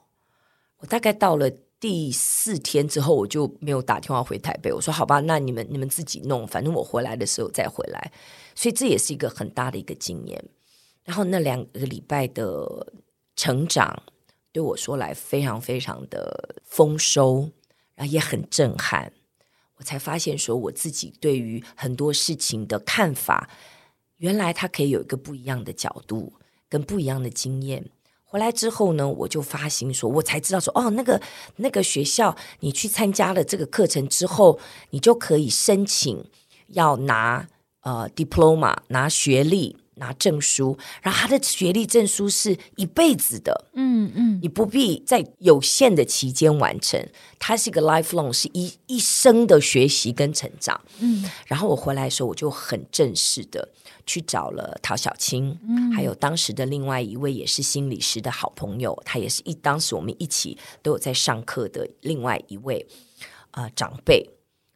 [0.80, 4.72] 我大概到了第四天之后，我就没有打电话回台北。
[4.72, 8.12] 我说好吧，那你们你们自己弄，反正我回来的时候再回来。
[8.56, 10.44] 所以这也是一个很大的一个经验。
[11.04, 12.94] 然后那两个礼拜的
[13.36, 14.04] 成长，
[14.52, 17.50] 对我说来非常非常的丰收，
[17.94, 19.14] 然后也很震撼。
[19.78, 23.50] 我才发现说，我自己对于很多事情的看法，
[24.18, 26.34] 原来它可以有一个不一样的角度，
[26.70, 27.92] 跟不一样的经验。
[28.36, 31.22] 回来之后呢，我就发心说，我才知道说，哦，那个
[31.56, 36.22] 那个学校，你去参加了这个课程之后，你就可以申请
[36.68, 37.48] 要拿
[37.84, 39.78] 呃 diploma 拿学历。
[39.96, 47.08] 拿证书，然后他的学历证书是一辈子的，嗯嗯，你不必在有限的期间完成，
[47.40, 51.30] 它是一个 lifelong，是一一生的学习跟成长，嗯。
[51.46, 53.70] 然后我回来的时候，我就很正式的
[54.06, 62.86] 去找了陶小青，嗯，还有当时的另外一位也是心理师的好朋友，他也是一当时我们一起都有在上课的另外一位
[63.52, 64.30] 啊、呃、长辈。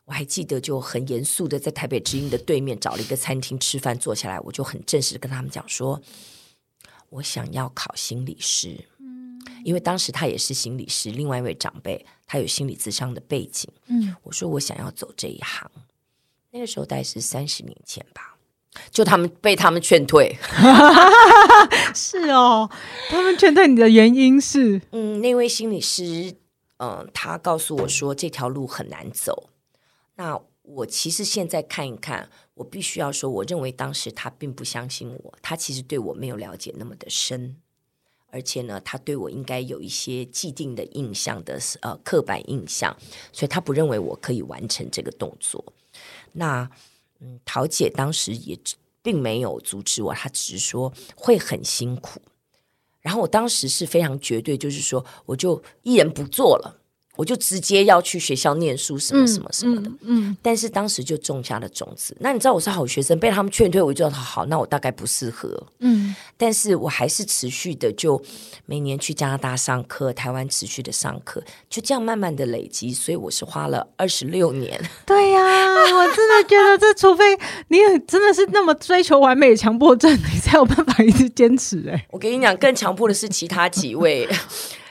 [0.10, 6.02] 我还记得，就很严肃的在台北之音的对面找了一个餐厅吃饭，坐下来，我就很正式的跟他们讲说，
[7.12, 15.70] 我想要考心理师，嗯，因为当时他也是心理师，另外一位长辈他有心理咨商的背景，嗯，我说我想要走这一行，
[16.50, 18.36] 那个时候大概是三十年前吧，
[18.90, 20.36] 就他们被他们劝退，
[21.94, 22.68] 是哦，
[23.12, 26.34] 他们劝退你的原因是，嗯，那位心理师，
[26.78, 29.50] 嗯、呃，他告诉我说这条路很难走。
[30.20, 37.56] 那我其实现在看一看，我必须要说，我认为当时他并不相信我，他其实对我没有了解那么的深，
[38.30, 42.98] 而且呢，他对我应该有一些既定的印象的呃刻板印象，
[43.32, 45.64] 所以他不认为我可以完成这个动作。
[46.34, 46.70] 那
[47.22, 48.60] 嗯，桃姐当时也
[49.02, 52.22] 并没有阻止我，她只是说会很辛苦。
[53.00, 56.79] 然后我当时是非常绝对，就是说我就一人不做了。
[57.20, 59.92] 我就直接要去学校念书，什么什么什么的。
[60.04, 62.16] 嗯，但是当时就种下了种子。
[62.22, 65.62] 那你知道我是好学生，被他们劝退，我就知道好，那我大概不适合。
[65.80, 68.24] 嗯，但是我还是持续的，就
[68.66, 72.94] 每年去加拿大上课，台湾持续的上课，就这样慢慢的累积。
[72.94, 74.82] 所以我是花了二十六年。
[75.06, 77.78] 对呀、啊， 我真的觉得这，除非你
[78.08, 81.92] 真的是那么追求完美强迫症，你才有办法一直坚持、欸。
[81.92, 84.26] 哎，我跟你讲，更强迫的是其他几位。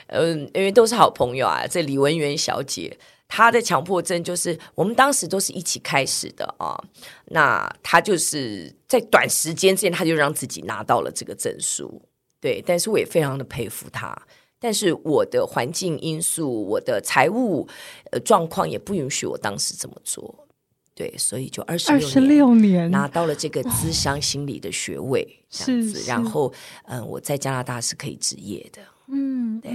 [0.09, 6.79] 嗯，因为都是好朋友啊，这李文媛小姐，她的强迫症就是我们当时都是一起开始的啊。
[7.27, 12.03] 那她就是在短时间之内，她就让自己拿到了这个证书。
[12.40, 14.16] 对，但是我也非常的佩服她。
[14.61, 17.68] 但是我的环境因素，我的财务
[18.11, 20.47] 呃状况也不允许我当时这么做。
[20.94, 26.03] 对，所以就二十六年拿到了这个资商心理的学位，这样子。
[26.09, 26.53] 然后，
[26.87, 28.83] 嗯，我在加拿大是可以执业的。
[29.11, 29.73] 嗯，对，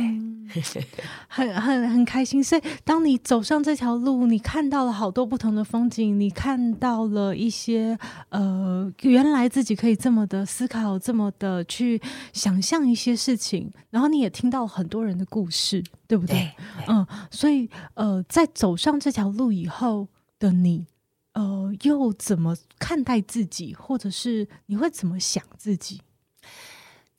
[1.28, 2.44] 很很很开心。
[2.44, 7.98] 所以，当你走上这条路，你看到了好多不同的风景，你看到了一些
[8.30, 12.00] 呃，原来自己可以这么的思考，这么的去
[12.32, 13.72] 想象一些事情。
[13.90, 16.36] 然后，你也听到很多人的故事，对不对？
[16.36, 20.86] 对对嗯，所以呃，在走上这条路以后的你，
[21.34, 26.02] 呃，又怎么看待自己，或者是你会怎么想自己？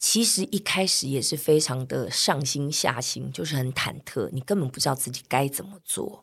[0.07, 6.23] 其实一开始也是非常的上心下心，就是很忐忑，你根本不知道自己该怎么做。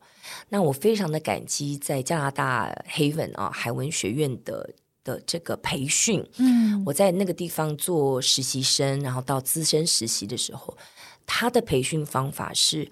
[0.49, 6.23] 那我非常的感激在加拿大 Haven 啊海文学院的的这个培训。
[6.37, 10.77] 嗯，我在那个地方做实习生，然后到资深实习的时候，
[11.25, 12.91] 他的培训方法是，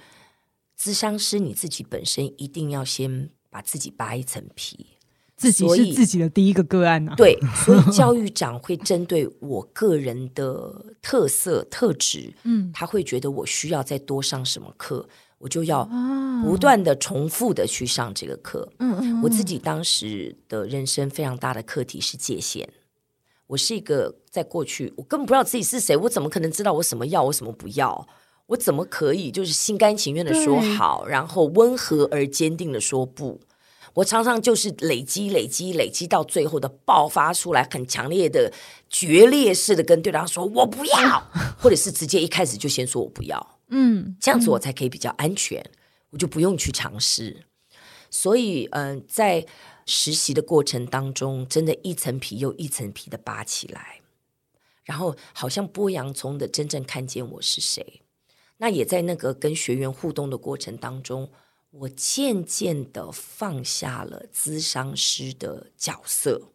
[0.75, 4.97] 咨商师你自己本身一定要先把自己扒一层皮。
[5.39, 7.15] 自己是自己的第一个个案呢、啊？
[7.15, 15.89] 对， 所以教育长会针对我个人的特色特质，嗯，他会觉得我需要再多上什么课，我就要
[16.43, 18.69] 不断的重复的去上这个课。
[18.79, 22.67] 嗯嗯，我自己当时的人生非常大的课题是界限。
[23.47, 28.07] 我是一个在过去我根本不知道自己是谁，我怎么可能知道我什么要，我什么不要？
[28.47, 33.39] 我怎么可以就是心甘情愿的说好，然后温和而坚定的说不？
[33.99, 38.51] 我常常就是累积、累积、累积到最后的爆发出来，很强烈的
[38.89, 41.29] 决裂式的跟对方说“我不要”，
[41.59, 43.59] 或者是直接一开始就先说我不要。
[43.69, 45.63] 嗯，这样子我才可以比较安全，
[46.11, 47.45] 我就不用去尝试。
[48.09, 49.45] 所以，嗯、呃，在
[49.85, 53.99] 实习的过程当中，真的一层皮又一层皮的扒起来，
[54.85, 58.01] 然后好像剥洋葱的真正看见我是谁。
[58.57, 61.29] 那也在那个跟学员互动的过程当中，
[61.71, 66.51] 我渐渐的放下了咨商师的角色，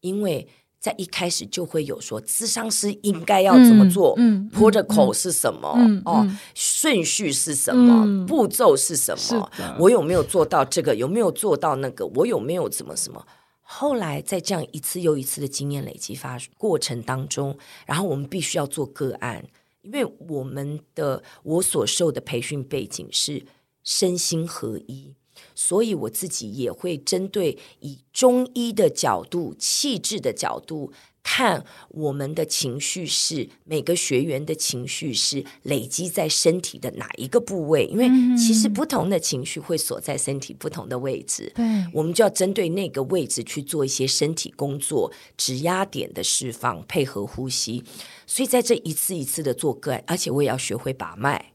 [0.00, 6.24] 因为在一开始就会有说，咨商师应该要怎么做，嗯，泼的口是什么，嗯，哦，
[6.54, 13.26] 顺序是什么，嗯，步骤是什么，我有没有做到这个，有没有做到那个，我有没有怎么什么？
[13.60, 19.44] 后来在这样一次又一次的经验累积发过程当中，然后我们必须要做个案。
[19.82, 23.44] 因为我们的我所受的培训背景是
[23.88, 25.14] 身心合一，
[25.54, 30.92] 所以我自己也会针对以中医的角度、气质的角度。
[31.22, 37.84] 看我们的情绪是每个学员的情绪是累积在身体的哪一个部位？
[37.86, 41.52] 因为其实不同的情绪会锁在身体不同的位置。
[41.54, 47.84] 对，我们就要针对那个位置去做一些身体工作、指压点的释放，配合呼吸。
[48.26, 51.52] 所以在这一次一次的做个案，而且我也要学会把脉，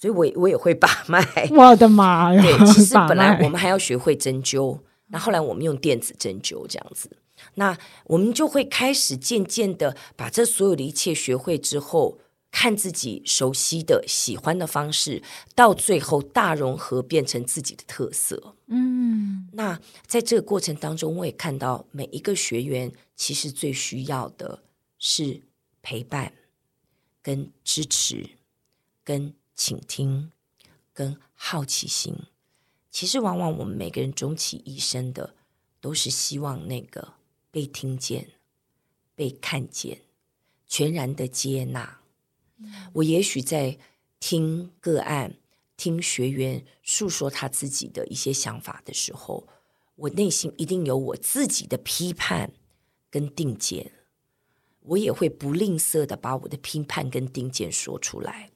[0.00, 1.22] 所以我也我也会把 脉。
[1.52, 2.40] 我的妈呀！
[2.40, 7.18] 对，其实 本来我们还要学会针灸，那后来我们用电子针灸这样子。
[7.56, 12.18] 那我们就会开始渐渐的把这所有的一切学会之后，
[12.50, 15.22] 看自己熟悉的、喜欢的方式，
[15.54, 18.54] 到最后大融合变成自己的特色。
[18.68, 24.62] 嗯，那在这个过程当中，我也看到每一个学员其实最需要的
[24.98, 25.42] 是
[25.82, 26.32] 陪伴、
[27.22, 28.30] 跟支持、
[29.02, 30.32] 跟倾听、
[30.94, 32.14] 跟好奇心。
[32.90, 35.34] 其实往往我们每个人终其一生的，
[35.82, 37.12] 都是希望那个。
[37.50, 38.30] 被听见，
[39.14, 40.00] 被看见，
[40.66, 42.00] 全然的接纳。
[42.94, 43.78] 我也许在
[44.18, 45.36] 听个案、
[45.76, 49.46] 听学员诉说他自己的一些想法的时候，
[49.96, 52.52] 我内心一定有我自己的批判
[53.10, 53.92] 跟定见。
[54.80, 58.49] 我也会不吝啬的把我的批判跟定见说出来。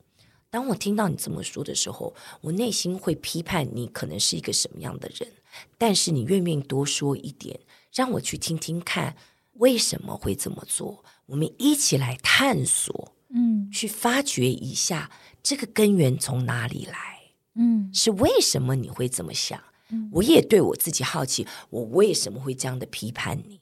[0.55, 5.33] 当我听到你这么说的时候，我内心会批判你可能是一个什么样的人，
[5.77, 7.59] 但是你愿不愿意多说一点？
[7.93, 9.17] 让我去听听看，
[9.55, 11.05] 为什么会这么做？
[11.27, 15.11] 我们一起来探索，嗯，去发掘一下
[15.43, 19.61] 这个根源从哪里来，嗯，是为什么你会这么想？
[19.89, 23.61] 嗯，我也对我自己好奇，我为什么会这样的批判你？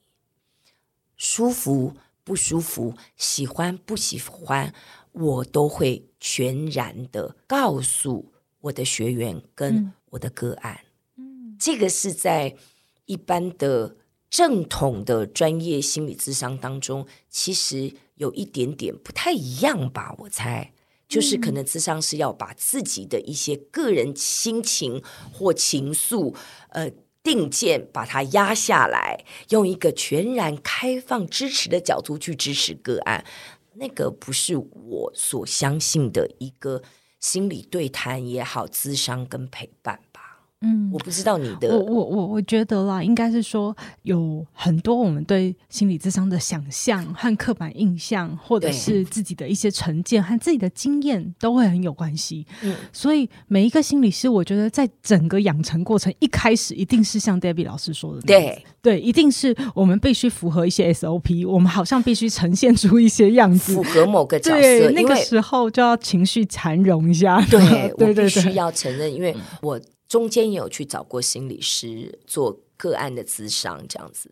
[1.16, 4.74] 舒服不舒服，喜欢不喜欢，
[5.12, 10.80] 我都会全然的告诉我的学员跟我的个案，
[11.16, 12.56] 嗯，这个是在
[13.06, 13.96] 一般的。
[14.32, 20.14] 正统的专业心理咨商当中，其实有一点点不太一样吧？
[20.20, 20.72] 我猜，
[21.06, 26.34] 就是可能智商是要把自己的一些个人心情或情愫，
[26.70, 26.90] 呃，
[27.22, 33.26] 定见，把它压下来，用一个全然开放、支持的角度去支持个案。
[33.74, 36.82] 那个不是我所相信的一个
[37.20, 40.00] 心理对谈也好，咨商跟陪伴。
[40.62, 52.46] 嗯，我不知道你的，我我我我觉得啦，应该是说有很多我们对心理智商的想象和刻板印象，或者是自己的一些成见和自己的经验都会很有关系。
[52.62, 67.40] 嗯，所以每一个心理师，我觉得在整个养成过程一开始，一定是像 Debbie 老师说的，对对，一定是我们必须符合一些 SOP，我们好像必须呈现出一些样子，符合某个角色，对，那个时候就要情绪缠容一下。
[67.50, 67.58] 对，
[67.98, 69.80] 对对对，我必须要承认，因为我。
[70.12, 74.30] 中间也有去找过心理师做个案的咨商，这样子。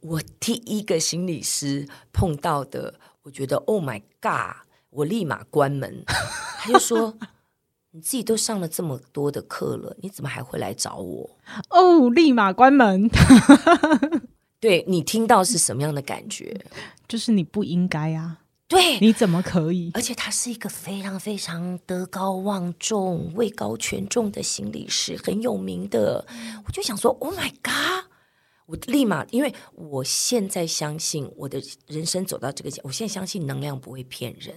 [0.00, 6.02] 我第一个心理师碰到的，我觉得 Oh my God，我立马关门。
[6.58, 7.16] 他就说
[7.94, 11.38] ：“你自己都上了这么多的课了，你怎么还会来找我？”
[11.70, 13.08] 哦，立马关门。
[14.58, 16.60] 对，你听到是什么样的感觉？
[17.06, 18.40] 就是你不应该啊。
[18.68, 19.90] 对，你怎么可以？
[19.94, 26.26] 而且他是一个非常非常德高望重、位高权重的心理师，很有名的。
[26.66, 28.04] 我就想说，Oh my God！
[28.66, 34.54] 我立马，因为我现在相信我的人生走到这个，我现在相信能量不会骗人，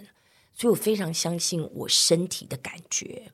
[0.53, 3.31] 所以我非常相信我身体的感觉。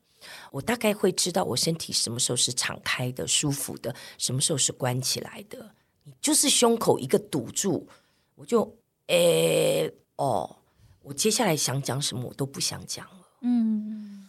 [0.52, 5.72] 我大概会知道我身体什么时候是敞开的、舒服的，什么时候是关起来的。
[6.04, 7.88] 你就是胸口一个堵住，
[8.36, 10.56] 我就诶哦。
[11.08, 13.28] 我接下来想讲什么，我都不想讲了。
[13.42, 14.28] 嗯。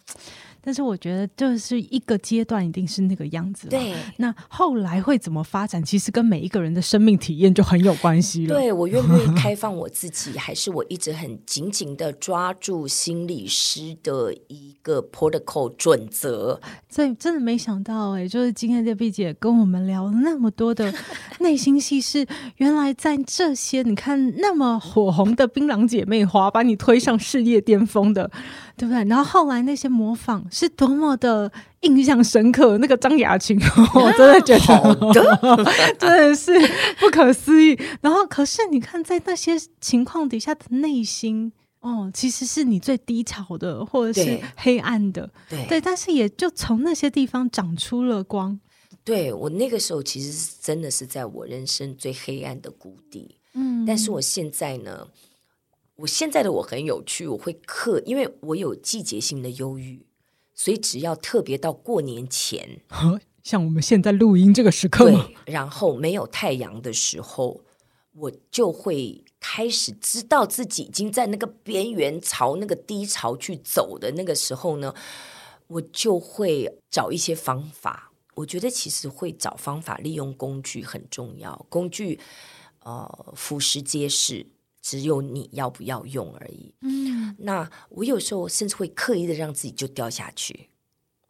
[0.60, 3.68] 但是我觉得，就是一个阶段一定是那个样子。
[3.68, 8.54] 对，那后来会怎么发展，其实跟每一个人的生命体验就很有关系了。
[8.54, 16.60] 对，我愿不愿意开放我自己，还是我一直很紧紧的抓住心理师的一个 protocol 准则？
[16.88, 20.92] 所以真的没想到，哎，就是今天 Debbie 姐跟我们聊那么多的
[21.40, 28.30] 内心戏，是原来在这些你看那么火红的槟榔姐妹花，把你推上事业巅峰的。
[28.78, 29.04] 对不对？
[29.06, 31.50] 然后后来那些模仿是多么的
[31.80, 33.58] 印象深刻，那个张雅琴，
[33.94, 35.64] 我真的觉得
[35.98, 36.52] 真的是
[37.00, 37.78] 不可思议。
[38.00, 45.80] 然后，可是你看，在那些情况底下的内心，哦，其实是你最低潮的，或者是黑暗的，对，对。
[45.80, 48.58] 但是也就从那些地方长出了光。
[49.04, 53.84] 对，我那个时候其实是真的是在我人生最黑暗的谷底，嗯。
[53.84, 55.06] 但是我现在呢？
[55.98, 60.06] 我现在的我很有趣，我会刻，因为我有季节性的忧郁，
[60.54, 62.80] 所以只要特别到过年前，
[63.42, 67.62] 像我们现在录音这个时刻，对，然后没有太阳的时候，
[68.12, 74.94] 我就会开始知道自己已经在那个边缘朝那个低潮去走的那个时候呢，
[75.66, 78.12] 我就会找一些方法。
[78.36, 82.20] 我觉得其实会找方法，利用工具很重要，工具
[82.84, 84.46] 呃，俯拾皆是。
[84.88, 86.72] 只有你要不要用而已。
[86.80, 90.70] 嗯，那我有时候甚至会刻意的让自己就掉下去，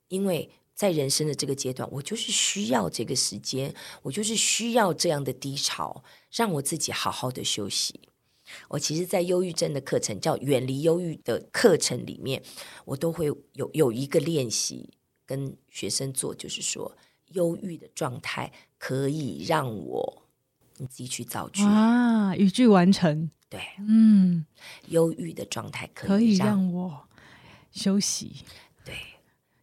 [0.07, 8.09] 因为在人生的这个阶段，我就是需要这个时间，我就是需要这样的低潮，让我自己好好的休息。
[8.69, 12.41] 我其实，在忧郁症的课程叫远离忧郁的课程里面，
[12.85, 14.91] 我都会有有一个练习
[15.27, 16.97] 跟学生做，就是说，
[17.33, 20.28] 忧郁的状态可以让我
[20.79, 21.63] 你自己去造句。
[21.65, 23.31] 啊，语句完成。
[23.51, 24.45] 对，嗯，
[24.89, 27.09] 忧郁的状态可以，让我
[27.71, 28.45] 休息。
[28.85, 28.95] 对，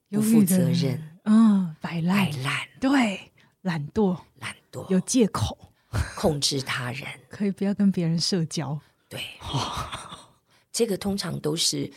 [0.09, 5.71] 不负责任，嗯，摆烂，摆烂，对，懒惰，懒惰，有借口，
[6.15, 8.79] 控制他人， 可以不要跟别人社交。
[9.07, 9.21] 对，
[10.71, 11.91] 这个通常都是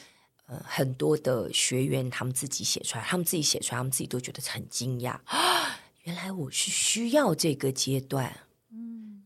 [0.47, 5.19] 呃很多的学员他们自己写出来，他们自己写出来，他们自己都觉得很惊讶。
[5.25, 5.81] 啊！
[6.05, 8.48] 原来我是需要这个阶段，嗯，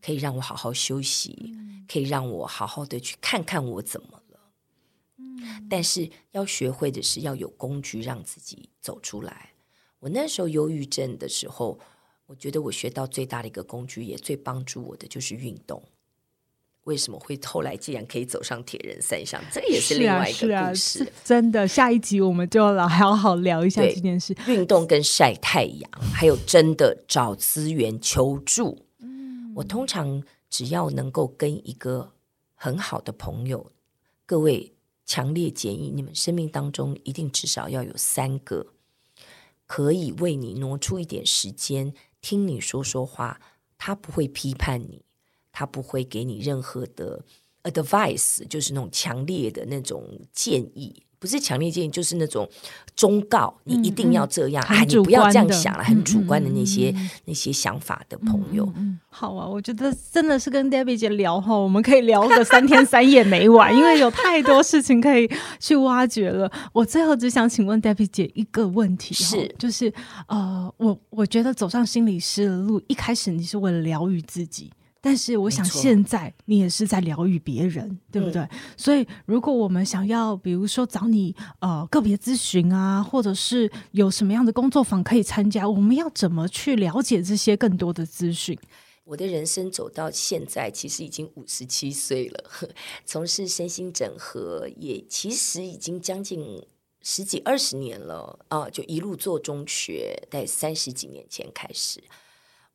[0.03, 1.55] 可以让我好好休息。
[1.85, 4.39] 可以让我好好的去看看我怎么了，
[5.17, 9.49] 嗯，但是要学会的是要有工具让自己走出来。
[9.99, 11.77] 我那时候忧郁症的时候，
[12.25, 15.83] 我觉得我学到最大的一个工具，也最帮助我的就是运动。
[16.85, 19.43] 为什么会后来竟然可以走上铁人三项？
[19.51, 20.45] 这个也是另外一个故事。
[20.45, 24.33] 是啊，是啊，真的，下一集我们就来好好聊一下这件事。
[24.47, 28.85] 运动跟晒太阳，还有真的找资源求助。
[29.53, 30.23] 嗯，我通常。
[30.53, 32.13] 只要能够跟一个
[32.53, 33.71] 很好的朋友，
[34.23, 38.67] 各位强烈建议你们生命当中一定至少要有三个，
[39.65, 41.91] 可以为你挪出一点时间
[42.21, 43.41] 听你说说话，
[43.79, 45.03] 他不会批判你，
[45.51, 47.25] 他不会给你任何的
[47.63, 51.01] advice，就是那种强烈的那种建议。
[51.23, 52.45] 不是强烈建议，就是那种
[52.97, 56.93] 忠告，你一定要这样，嗯嗯、啊，你不要这样想了，很主观的那些、
[57.23, 58.65] 那些想法的朋友。
[58.75, 66.51] 嗯嗯、好啊，我觉得真的是跟 Debbie 姐聊哈，我们可以聊个三天三夜没完，因为有太多事情可以去挖掘了。
[66.73, 69.93] 我最后只想请问 Debbie 姐一个问题，是就是
[70.27, 74.69] 呃，我我觉得走上心理师的路，一开始你是为了疗愈自己。
[75.05, 78.41] 但是我想，现在你也是在疗愈别人，对不对？
[78.41, 88.57] 嗯、所以，如果我们想要，比如说找你呃个别咨询啊，或者是有什么样的工作坊可以参加，我们要怎么去了解这些更多的资讯？
[89.03, 92.49] 我的人生走到现在，其实已经五十七岁了，
[93.05, 96.65] 从事身心整合也其实已经将近
[97.01, 102.01] 十几二十年了啊，就一路做中学，在三十几年前开始。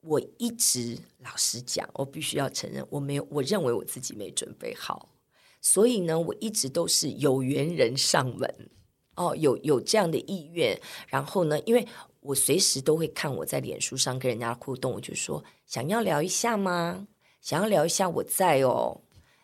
[0.09, 5.11] 我一直老实讲，我必须要承认，我没有，我认为我自己没准备好，
[5.61, 8.71] 所以呢，我一直都是有缘人上门，
[9.17, 11.87] 哦，有有这样的意愿，然后呢，因为
[12.21, 17.07] 我随时都会看我在脸书上跟人家互动，我就说想要聊一下吗？
[17.43, 19.03] 想要聊一下，我在哦，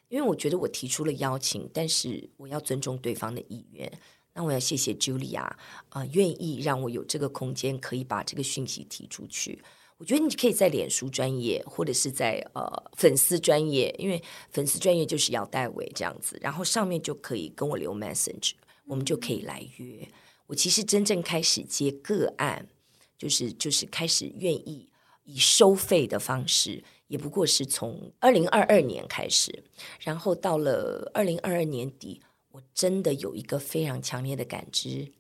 [0.09, 3.93] 因为我觉得我提出了邀请，但是我要尊重对方的意愿，
[4.33, 5.47] 那我要谢谢 Julia
[5.91, 9.63] 啊，愿意让我有这个空间可以把这个讯息提出去。
[9.97, 18.53] 我觉得你可以在脸书专业，或者是在呃粉丝专业，因为粉丝专业就是姚代伟这样子，然后上面就可以跟我留 message，
[18.87, 20.09] 我们就可以来约。
[20.47, 22.69] 我其实真正开始接个案，
[23.17, 24.89] 就是就是开始愿意
[25.23, 29.65] 以收费的方式，也不过是从二零二二年开始，
[30.01, 32.21] 然后到了二零二二年底，
[32.51, 35.13] 我真的有一个非常强烈的感知，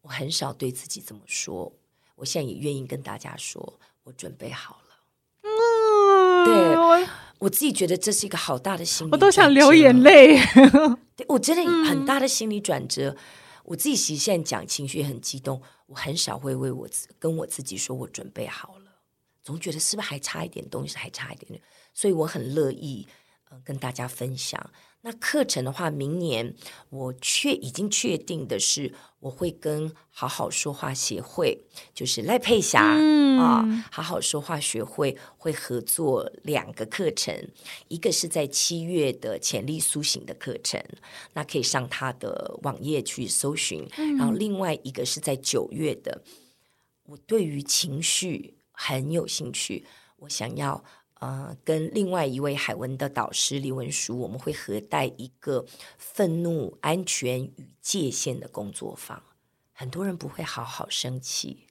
[0.00, 1.72] 我很少对自己这么说，
[2.16, 4.96] 我现在也愿意跟大家说，我准备好了。
[5.42, 7.08] 嗯，对我，
[7.40, 10.38] 我自己觉得这是一个好大的心理，我都想流眼泪。
[11.16, 13.10] 对，我真的很大的心理转折。
[13.10, 13.16] 嗯、
[13.64, 16.88] 我自己其实现在讲情绪很激动，我很少会为我
[17.18, 18.92] 跟我自己说我准备好了，
[19.42, 23.06] 总觉得是不是还差一点东西，还差一点点，所以我很乐意。
[23.66, 24.58] 跟大家分享。
[25.04, 26.54] 那课程的话，明年
[26.88, 31.58] 我确已经确定的是，我会跟好好说话协会，
[31.92, 37.48] 就是赖佩霞、嗯、啊，好好说话学会会合作两个课程，
[37.88, 40.80] 一个是在七月的潜力苏醒的课程，
[41.32, 43.84] 那可以上他的网页去搜寻。
[43.96, 46.22] 嗯、然后另外一个是在九月的，
[47.06, 49.84] 我对于情绪很有兴趣，
[50.18, 50.84] 我想要。
[51.22, 55.64] 呃，跟另外一位海文的导师李文书，我们会合带一个
[55.96, 59.22] 愤怒、安全与界限的工作坊。
[59.72, 61.68] 很多人不会好好生气，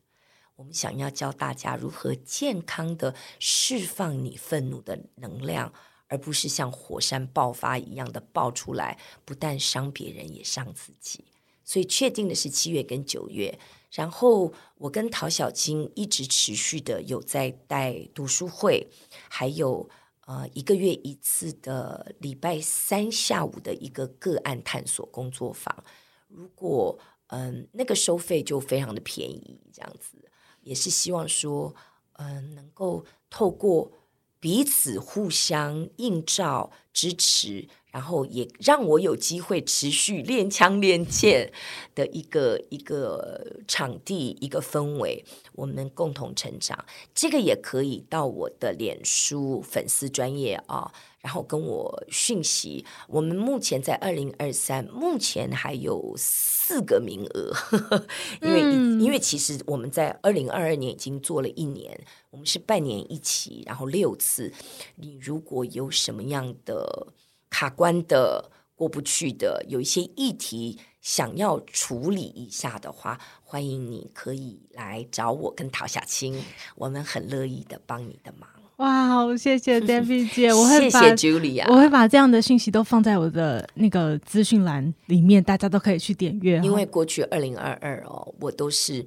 [0.56, 5.74] 我们想要教大家如何健康的释放你愤怒的能量，
[6.08, 11.26] 而不是像火山爆发一样的爆出来，不但伤别人，也伤自己。
[11.64, 13.58] 所以确定的是七月跟九月。
[13.92, 18.88] 然后我跟陶晓清一直持续的有在带读书会，
[19.30, 19.90] 还有
[20.26, 25.84] 呃一个月一次的礼拜三下午的一个个案探索工作坊。
[26.28, 26.98] 如果
[27.34, 30.18] 嗯、那个收费就非常的便宜，这样子
[30.62, 31.74] 也是希望说
[32.14, 33.92] 嗯、能够透过
[34.40, 37.68] 彼此互相映照支持。
[37.92, 41.52] 然后也让我有机会持续练枪练剑
[41.94, 45.24] 的一个一个场地，一个氛围，
[45.54, 46.86] 我们共同成长。
[47.14, 52.86] 这个也可以到我的脸书粉丝专业啊，然后跟我讯息。
[53.08, 58.08] 我们目前在二零二三，目前还有四个名额，呵呵，
[58.42, 64.54] 因为、嗯、因为其实我们在二零二二年已经做了一年，我们是半年一期，然后六次。
[64.96, 67.08] 你如果有什么样的
[67.52, 76.42] 卡关的、过不去的，有一些议题想要处理一下的话，欢迎你可以来找我跟陶小青，
[76.76, 78.50] 我们很乐意的帮你的忙。
[78.78, 86.60] 哇，好谢谢 David 姐，我会把谢谢 Julia，我会把这样的信息都放在我的那个资讯栏里面，大家都可以去点阅。
[86.64, 89.06] 因为过去二零二二哦，我都是。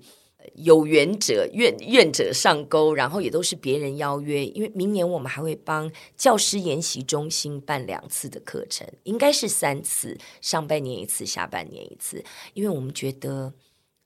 [0.55, 4.45] 有缘者愿愿者上钩，然后也都是别人邀约。
[4.47, 12.25] 因为明年我们还会帮教师研习中心办两次的课程，应该是三次，上半年一次，下半年一次。
[12.53, 13.53] 因为我们觉得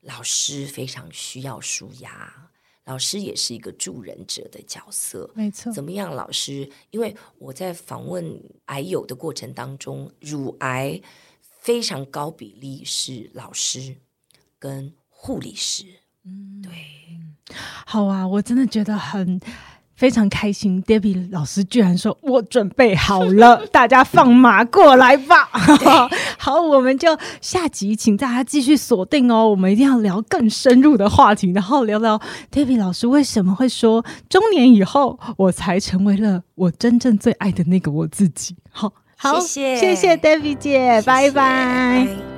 [0.01, 2.51] 老师非常需要舒压，
[2.85, 5.73] 老师也是一个助人者的角色，没错。
[5.73, 6.71] 怎么样，老师？
[6.91, 11.01] 因为我在访问癌友的过程当中，乳癌
[11.41, 13.97] 非常高比例是老师
[14.59, 15.85] 跟护理师。
[16.29, 16.71] 嗯，对，
[17.87, 19.41] 好啊，我真的觉得很
[19.95, 20.83] 非常开心。
[20.85, 25.49] Debbie 老师居然说我准备好了， 大家放马过来吧。
[26.39, 32.21] 好，我们就下集请大家继续锁定哦，我们一定要聊更深入的话题，然后聊聊
[32.53, 38.55] Debbie 老师为什么会说中年以后我才成为了我真正最爱的那个我自己。
[38.71, 42.07] 好，好，谢谢，谢谢 Debbie 姐，谢谢拜拜。
[42.07, 42.38] 拜